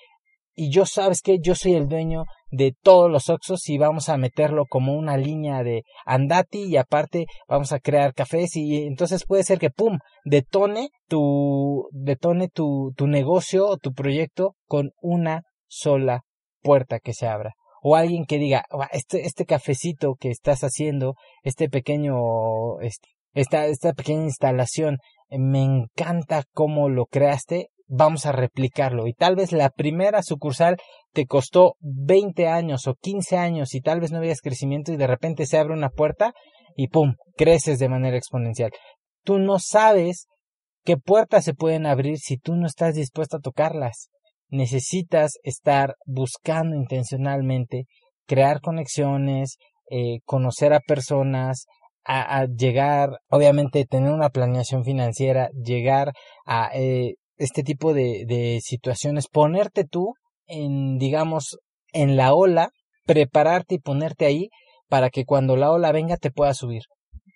y 0.55 0.71
yo 0.71 0.87
sabes 0.87 1.23
que 1.23 1.39
yo 1.41 1.55
soy 1.55 1.75
el 1.75 1.89
dueño 1.89 2.25
de 2.51 2.75
todos 2.83 3.11
los 3.11 3.29
Oxos 3.29 3.69
y 3.69 3.79
vamos 3.79 4.09
a 4.09 4.17
meterlo 4.17 4.65
como 4.69 4.95
una 4.95 5.17
línea 5.17 5.63
de 5.63 5.85
andati 6.05 6.65
y 6.65 6.77
aparte 6.77 7.27
vamos 7.49 7.73
a 7.73 7.79
crear 7.79 8.15
cafés 8.15 8.57
y 8.57 8.85
entonces 8.85 9.25
puede 9.25 9.45
ser 9.45 9.59
que 9.59 9.71
pum 9.71 9.99
detone 10.25 10.91
tu 11.09 11.89
detone 11.93 12.49
tu, 12.49 12.93
tu 12.97 13.07
negocio 13.07 13.67
o 13.69 13.77
tu 13.77 13.93
proyecto 13.93 14.55
con 14.67 14.91
una 15.01 15.43
sola 15.67 16.23
puerta 16.63 16.99
que 16.99 17.15
se 17.15 17.27
abra. 17.27 17.55
O 17.83 17.97
alguien 17.97 18.27
que 18.27 18.39
diga 18.39 18.65
este 18.93 19.27
este 19.27 19.47
cafecito 19.47 20.17
que 20.19 20.29
estás 20.31 20.61
haciendo 20.63 21.15
este 21.43 21.71
pequeño 21.71 22.81
este, 22.81 23.09
esta 23.33 23.67
esta 23.67 23.93
pequeña 23.95 24.25
instalación 24.25 24.99
me 25.31 25.63
encanta 25.63 26.43
cómo 26.53 26.89
lo 26.89 27.07
creaste 27.07 27.69
vamos 27.91 28.25
a 28.25 28.33
replicarlo. 28.33 29.07
Y 29.07 29.13
tal 29.13 29.37
vez 29.37 29.53
la 29.53 29.69
primera 29.69 30.23
sucursal 30.23 30.77
te 31.13 31.27
costó 31.27 31.75
20 31.81 32.47
años 32.49 32.87
o 32.87 32.95
15 32.95 33.37
años 33.37 33.75
y 33.75 33.81
tal 33.81 34.01
vez 34.01 34.13
no 34.13 34.21
veas 34.21 34.41
crecimiento 34.41 34.93
y 34.93 34.97
de 34.97 35.09
repente 35.09 35.45
se 35.45 35.59
abre 35.59 35.75
una 35.75 35.91
puerta 35.91 36.33
y 36.77 36.89
¡pum! 36.89 37.15
creces 37.37 37.79
de 37.79 37.89
manera 37.89 38.17
exponencial. 38.17 38.71
Tú 39.25 39.39
no 39.39 39.59
sabes 39.59 40.29
qué 40.85 40.97
puertas 40.97 41.45
se 41.45 41.53
pueden 41.53 41.85
abrir 41.85 42.19
si 42.19 42.39
tú 42.39 42.55
no 42.55 42.67
estás 42.67 42.95
dispuesto 42.95 43.39
a 43.39 43.41
tocarlas. 43.41 44.09
Necesitas 44.49 45.33
estar 45.43 45.97
buscando 46.07 46.77
intencionalmente, 46.77 47.85
crear 48.27 48.61
conexiones, 48.61 49.59
eh, 49.91 50.21
conocer 50.25 50.73
a 50.73 50.81
personas, 50.81 51.67
a, 52.05 52.47
llegar, 52.47 53.19
obviamente 53.29 53.85
tener 53.85 54.13
una 54.13 54.31
planeación 54.31 54.85
financiera, 54.85 55.51
llegar 55.51 56.13
a 56.47 56.71
eh, 56.75 57.15
este 57.41 57.63
tipo 57.63 57.95
de, 57.95 58.61
situaciones, 58.63 59.27
ponerte 59.27 59.85
tú 59.85 60.13
en, 60.47 60.99
digamos, 60.99 61.59
en 61.93 62.17
la 62.17 62.35
ola, 62.35 62.71
prepararte 63.07 63.77
y 63.77 63.79
ponerte 63.79 64.27
ahí 64.27 64.51
para 64.89 65.09
que 65.09 65.25
cuando 65.25 65.57
la 65.57 65.73
ola 65.73 65.91
venga 65.91 66.17
te 66.17 66.31
pueda 66.31 66.53
subir. 66.53 66.83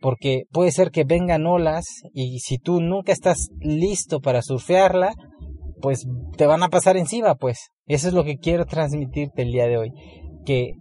Porque 0.03 0.43
puede 0.53 0.71
ser 0.73 0.91
que 0.91 1.05
vengan 1.05 1.47
olas 1.47 1.85
y 2.13 2.39
si 2.41 2.59
tú 2.59 2.83
nunca 2.83 3.13
estás 3.13 3.49
listo 3.61 4.21
para 4.21 4.43
surfearla, 4.43 5.15
pues 5.81 6.07
te 6.37 6.47
van 6.47 6.63
a 6.63 6.69
pasar 6.69 6.99
encima, 6.99 7.35
pues. 7.35 7.71
Eso 7.87 8.09
es 8.09 8.15
lo 8.15 8.25
que 8.25 8.37
quiero 8.37 8.67
transmitirte 8.67 9.43
el 9.43 9.53
día 9.53 9.67
de 9.67 9.79
hoy. 9.79 9.91
Que 10.45 10.73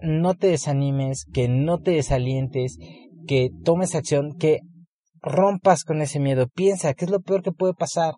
no 0.00 0.34
te 0.34 0.46
desanimes, 0.46 1.26
que 1.30 1.48
no 1.48 1.78
te 1.78 1.90
desalientes, 1.90 2.78
que 3.26 3.50
tomes 3.64 3.94
acción, 3.94 4.32
que 4.38 4.60
rompas 5.24 5.84
con 5.84 6.02
ese 6.02 6.20
miedo. 6.20 6.46
Piensa, 6.48 6.94
¿qué 6.94 7.06
es 7.06 7.10
lo 7.10 7.20
peor 7.20 7.42
que 7.42 7.52
puede 7.52 7.74
pasar? 7.74 8.14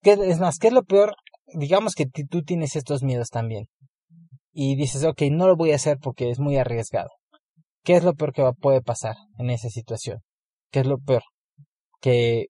¿Qué, 0.00 0.12
es 0.12 0.38
más, 0.38 0.58
¿qué 0.58 0.68
es 0.68 0.72
lo 0.72 0.84
peor? 0.84 1.14
Digamos 1.54 1.94
que 1.94 2.06
tú 2.06 2.42
tienes 2.42 2.76
estos 2.76 3.02
miedos 3.02 3.28
también. 3.28 3.66
Y 4.52 4.76
dices, 4.76 5.04
ok, 5.04 5.22
no 5.30 5.46
lo 5.46 5.56
voy 5.56 5.72
a 5.72 5.76
hacer 5.76 5.98
porque 6.00 6.30
es 6.30 6.38
muy 6.38 6.56
arriesgado. 6.56 7.10
¿Qué 7.84 7.94
es 7.94 8.04
lo 8.04 8.14
peor 8.14 8.32
que 8.32 8.48
puede 8.60 8.80
pasar 8.80 9.16
en 9.38 9.50
esa 9.50 9.68
situación? 9.68 10.20
¿Qué 10.70 10.80
es 10.80 10.86
lo 10.86 10.98
peor? 10.98 11.22
Que 12.00 12.46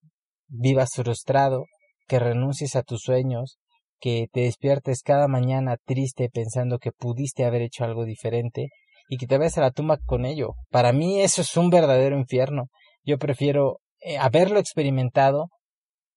vivas 0.48 0.90
frustrado, 0.94 1.64
que 2.06 2.18
renuncies 2.18 2.76
a 2.76 2.82
tus 2.82 3.02
sueños, 3.02 3.58
que 3.98 4.26
te 4.32 4.40
despiertes 4.40 5.02
cada 5.02 5.28
mañana 5.28 5.76
triste 5.84 6.28
pensando 6.28 6.78
que 6.78 6.92
pudiste 6.92 7.44
haber 7.44 7.62
hecho 7.62 7.84
algo 7.84 8.04
diferente 8.04 8.68
y 9.08 9.16
que 9.16 9.26
te 9.26 9.38
vayas 9.38 9.58
a 9.58 9.62
la 9.62 9.70
tumba 9.70 9.98
con 10.04 10.26
ello. 10.26 10.54
Para 10.70 10.92
mí 10.92 11.20
eso 11.20 11.40
es 11.40 11.56
un 11.56 11.70
verdadero 11.70 12.18
infierno. 12.18 12.68
Yo 13.04 13.18
prefiero 13.18 13.78
eh, 14.00 14.18
haberlo 14.18 14.58
experimentado, 14.58 15.48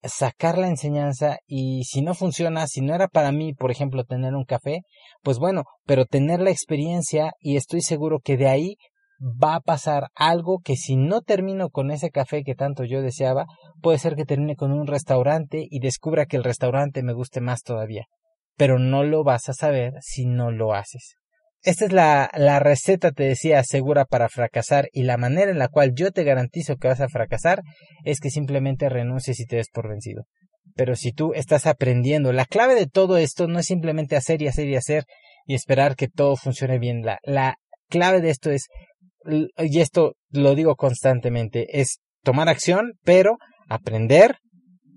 sacar 0.03 0.57
la 0.57 0.67
enseñanza 0.67 1.37
y 1.47 1.83
si 1.85 2.01
no 2.01 2.13
funciona, 2.13 2.67
si 2.67 2.81
no 2.81 2.93
era 2.93 3.07
para 3.07 3.31
mí, 3.31 3.53
por 3.53 3.71
ejemplo, 3.71 4.03
tener 4.03 4.35
un 4.35 4.45
café, 4.45 4.81
pues 5.23 5.39
bueno, 5.39 5.63
pero 5.85 6.05
tener 6.05 6.39
la 6.39 6.51
experiencia 6.51 7.33
y 7.39 7.57
estoy 7.57 7.81
seguro 7.81 8.19
que 8.23 8.37
de 8.37 8.47
ahí 8.47 8.75
va 9.19 9.55
a 9.55 9.61
pasar 9.61 10.09
algo 10.13 10.59
que 10.63 10.75
si 10.75 10.95
no 10.95 11.21
termino 11.21 11.69
con 11.69 11.91
ese 11.91 12.11
café 12.11 12.43
que 12.43 12.55
tanto 12.55 12.83
yo 12.83 13.01
deseaba, 13.01 13.45
puede 13.81 13.97
ser 13.97 14.15
que 14.15 14.25
termine 14.25 14.55
con 14.55 14.71
un 14.71 14.87
restaurante 14.87 15.65
y 15.69 15.79
descubra 15.79 16.25
que 16.25 16.37
el 16.37 16.43
restaurante 16.43 17.03
me 17.03 17.13
guste 17.13 17.41
más 17.41 17.63
todavía. 17.63 18.05
Pero 18.57 18.79
no 18.79 19.03
lo 19.03 19.23
vas 19.23 19.49
a 19.49 19.53
saber 19.53 19.93
si 20.01 20.25
no 20.25 20.51
lo 20.51 20.73
haces. 20.73 21.15
Esta 21.65 21.85
es 21.85 21.91
la, 21.91 22.59
receta, 22.59 23.11
te 23.11 23.23
decía, 23.23 23.63
segura 23.63 24.05
para 24.05 24.29
fracasar 24.29 24.87
y 24.93 25.01
la 25.01 25.17
manera 25.17 25.49
en 25.49 25.57
la 25.57 25.67
cual 25.67 25.93
yo 25.95 26.11
te 26.11 26.23
garantizo 26.23 26.75
que 26.75 26.87
vas 26.87 27.01
a 27.01 27.09
fracasar 27.09 27.63
es 28.03 28.19
que 28.19 28.29
simplemente 28.29 28.87
renuncies 28.87 29.39
y 29.39 29.47
te 29.47 29.55
des 29.55 29.71
por 29.71 29.89
vencido. 29.89 30.25
Pero 30.75 30.95
si 30.95 31.11
tú 31.11 31.33
estás 31.33 31.65
aprendiendo, 31.65 32.31
la 32.33 32.45
clave 32.45 32.75
de 32.75 32.85
todo 32.85 33.17
esto 33.17 33.47
no 33.47 33.57
es 33.57 33.65
simplemente 33.65 34.15
hacer 34.15 34.43
y 34.43 34.47
hacer 34.47 34.67
y 34.67 34.75
hacer 34.75 35.05
y 35.47 35.55
esperar 35.55 35.95
que 35.95 36.07
todo 36.07 36.35
funcione 36.35 36.77
bien. 36.77 37.01
La, 37.01 37.17
la 37.23 37.55
clave 37.89 38.21
de 38.21 38.29
esto 38.29 38.51
es 38.51 38.67
y 39.57 39.79
esto 39.79 40.13
lo 40.29 40.53
digo 40.53 40.75
constantemente, 40.75 41.81
es 41.81 41.97
tomar 42.21 42.47
acción, 42.47 42.93
pero 43.03 43.37
aprender, 43.67 44.37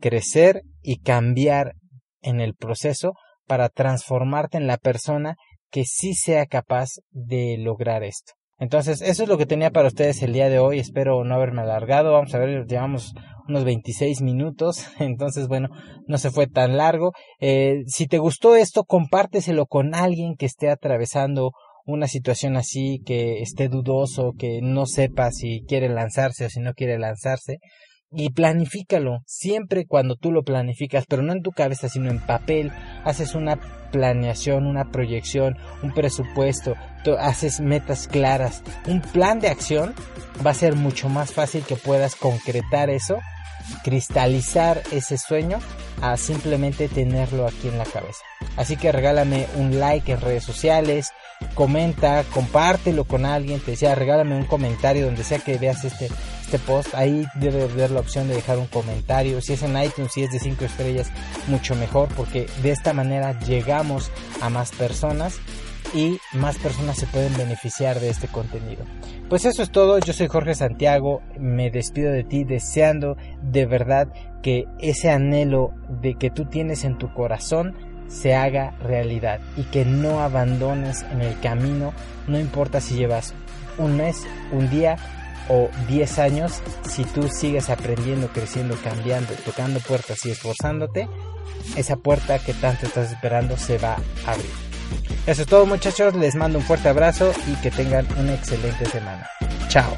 crecer 0.02 0.60
y 0.82 0.98
cambiar 1.00 1.76
en 2.20 2.40
el 2.40 2.54
proceso 2.54 3.14
para 3.46 3.70
transformarte 3.70 4.58
en 4.58 4.66
la 4.66 4.76
persona 4.76 5.36
que 5.70 5.84
sí 5.84 6.14
sea 6.14 6.46
capaz 6.46 6.90
de 7.10 7.56
lograr 7.58 8.02
esto. 8.04 8.32
Entonces, 8.60 9.02
eso 9.02 9.22
es 9.22 9.28
lo 9.28 9.38
que 9.38 9.46
tenía 9.46 9.70
para 9.70 9.86
ustedes 9.86 10.20
el 10.22 10.32
día 10.32 10.48
de 10.48 10.58
hoy. 10.58 10.80
Espero 10.80 11.22
no 11.22 11.34
haberme 11.34 11.62
alargado. 11.62 12.12
Vamos 12.12 12.34
a 12.34 12.38
ver, 12.38 12.66
llevamos 12.66 13.14
unos 13.46 13.64
26 13.64 14.20
minutos. 14.20 14.84
Entonces, 14.98 15.46
bueno, 15.46 15.68
no 16.06 16.18
se 16.18 16.30
fue 16.30 16.48
tan 16.48 16.76
largo. 16.76 17.12
Eh, 17.40 17.84
si 17.86 18.08
te 18.08 18.18
gustó 18.18 18.56
esto, 18.56 18.82
compárteselo 18.84 19.66
con 19.66 19.94
alguien 19.94 20.34
que 20.36 20.46
esté 20.46 20.70
atravesando 20.70 21.52
una 21.86 22.08
situación 22.08 22.56
así, 22.56 23.00
que 23.06 23.40
esté 23.40 23.68
dudoso, 23.68 24.32
que 24.36 24.60
no 24.60 24.86
sepa 24.86 25.30
si 25.30 25.64
quiere 25.66 25.88
lanzarse 25.88 26.44
o 26.44 26.50
si 26.50 26.60
no 26.60 26.74
quiere 26.74 26.98
lanzarse. 26.98 27.58
Y 28.10 28.30
planifícalo, 28.30 29.22
siempre 29.26 29.86
cuando 29.86 30.16
tú 30.16 30.32
lo 30.32 30.42
planificas, 30.42 31.04
pero 31.06 31.22
no 31.22 31.32
en 31.32 31.42
tu 31.42 31.50
cabeza, 31.50 31.90
sino 31.90 32.10
en 32.10 32.20
papel, 32.20 32.72
haces 33.04 33.34
una 33.34 33.56
planeación, 33.92 34.66
una 34.66 34.90
proyección, 34.90 35.56
un 35.82 35.92
presupuesto, 35.92 36.74
haces 37.18 37.60
metas 37.60 38.08
claras, 38.08 38.62
un 38.86 39.00
plan 39.00 39.40
de 39.40 39.48
acción, 39.48 39.94
va 40.44 40.52
a 40.52 40.54
ser 40.54 40.74
mucho 40.74 41.08
más 41.08 41.32
fácil 41.32 41.64
que 41.64 41.76
puedas 41.76 42.16
concretar 42.16 42.90
eso, 42.90 43.18
cristalizar 43.84 44.82
ese 44.90 45.18
sueño 45.18 45.58
a 46.00 46.16
simplemente 46.16 46.88
tenerlo 46.88 47.46
aquí 47.46 47.68
en 47.68 47.78
la 47.78 47.84
cabeza. 47.84 48.22
Así 48.56 48.76
que 48.76 48.92
regálame 48.92 49.46
un 49.56 49.78
like 49.78 50.12
en 50.12 50.20
redes 50.20 50.44
sociales, 50.44 51.10
comenta, 51.54 52.24
compártelo 52.32 53.04
con 53.04 53.26
alguien, 53.26 53.60
te 53.60 53.72
decía, 53.72 53.94
regálame 53.94 54.36
un 54.36 54.44
comentario 54.44 55.06
donde 55.06 55.24
sea 55.24 55.38
que 55.38 55.58
veas 55.58 55.84
este, 55.84 56.08
este 56.48 56.58
post, 56.58 56.94
ahí 56.94 57.26
debe 57.34 57.64
haber 57.64 57.90
la 57.90 58.00
opción 58.00 58.26
de 58.26 58.34
dejar 58.34 58.56
un 58.56 58.68
comentario, 58.68 59.42
si 59.42 59.52
es 59.52 59.62
en 59.62 59.76
iTunes, 59.76 60.12
si 60.14 60.22
es 60.22 60.30
de 60.30 60.38
5 60.38 60.64
estrellas, 60.64 61.10
mucho 61.46 61.74
mejor, 61.74 62.08
porque 62.16 62.46
de 62.62 62.70
esta 62.70 62.94
manera 62.94 63.38
llegamos 63.40 64.10
a 64.40 64.48
más 64.48 64.70
personas 64.70 65.40
y 65.92 66.16
más 66.32 66.56
personas 66.56 66.96
se 66.96 67.06
pueden 67.06 67.36
beneficiar 67.36 68.00
de 68.00 68.08
este 68.08 68.28
contenido. 68.28 68.86
Pues 69.28 69.44
eso 69.44 69.62
es 69.62 69.70
todo, 69.70 69.98
yo 69.98 70.14
soy 70.14 70.28
Jorge 70.28 70.54
Santiago, 70.54 71.20
me 71.38 71.70
despido 71.70 72.12
de 72.12 72.24
ti 72.24 72.44
deseando 72.44 73.18
de 73.42 73.66
verdad 73.66 74.08
que 74.42 74.64
ese 74.78 75.10
anhelo 75.10 75.74
de 76.00 76.14
que 76.14 76.30
tú 76.30 76.46
tienes 76.46 76.82
en 76.84 76.96
tu 76.96 77.12
corazón 77.12 77.76
se 78.08 78.34
haga 78.34 78.70
realidad 78.80 79.40
y 79.58 79.64
que 79.64 79.84
no 79.84 80.20
abandones 80.20 81.04
en 81.12 81.20
el 81.20 81.38
camino, 81.40 81.92
no 82.26 82.40
importa 82.40 82.80
si 82.80 82.94
llevas 82.94 83.34
un 83.76 83.98
mes, 83.98 84.26
un 84.50 84.70
día 84.70 84.96
o 85.48 85.70
10 85.88 86.18
años, 86.18 86.60
si 86.88 87.04
tú 87.04 87.28
sigues 87.28 87.70
aprendiendo, 87.70 88.28
creciendo, 88.28 88.76
cambiando, 88.82 89.32
tocando 89.44 89.80
puertas 89.80 90.24
y 90.26 90.30
esforzándote, 90.30 91.08
esa 91.76 91.96
puerta 91.96 92.38
que 92.38 92.54
tanto 92.54 92.86
estás 92.86 93.12
esperando 93.12 93.56
se 93.56 93.78
va 93.78 93.96
a 94.26 94.32
abrir. 94.32 94.50
Eso 95.26 95.42
es 95.42 95.48
todo 95.48 95.66
muchachos, 95.66 96.14
les 96.14 96.34
mando 96.34 96.58
un 96.58 96.64
fuerte 96.64 96.88
abrazo 96.88 97.32
y 97.46 97.54
que 97.60 97.70
tengan 97.70 98.06
una 98.18 98.34
excelente 98.34 98.86
semana. 98.86 99.28
Chao. 99.68 99.94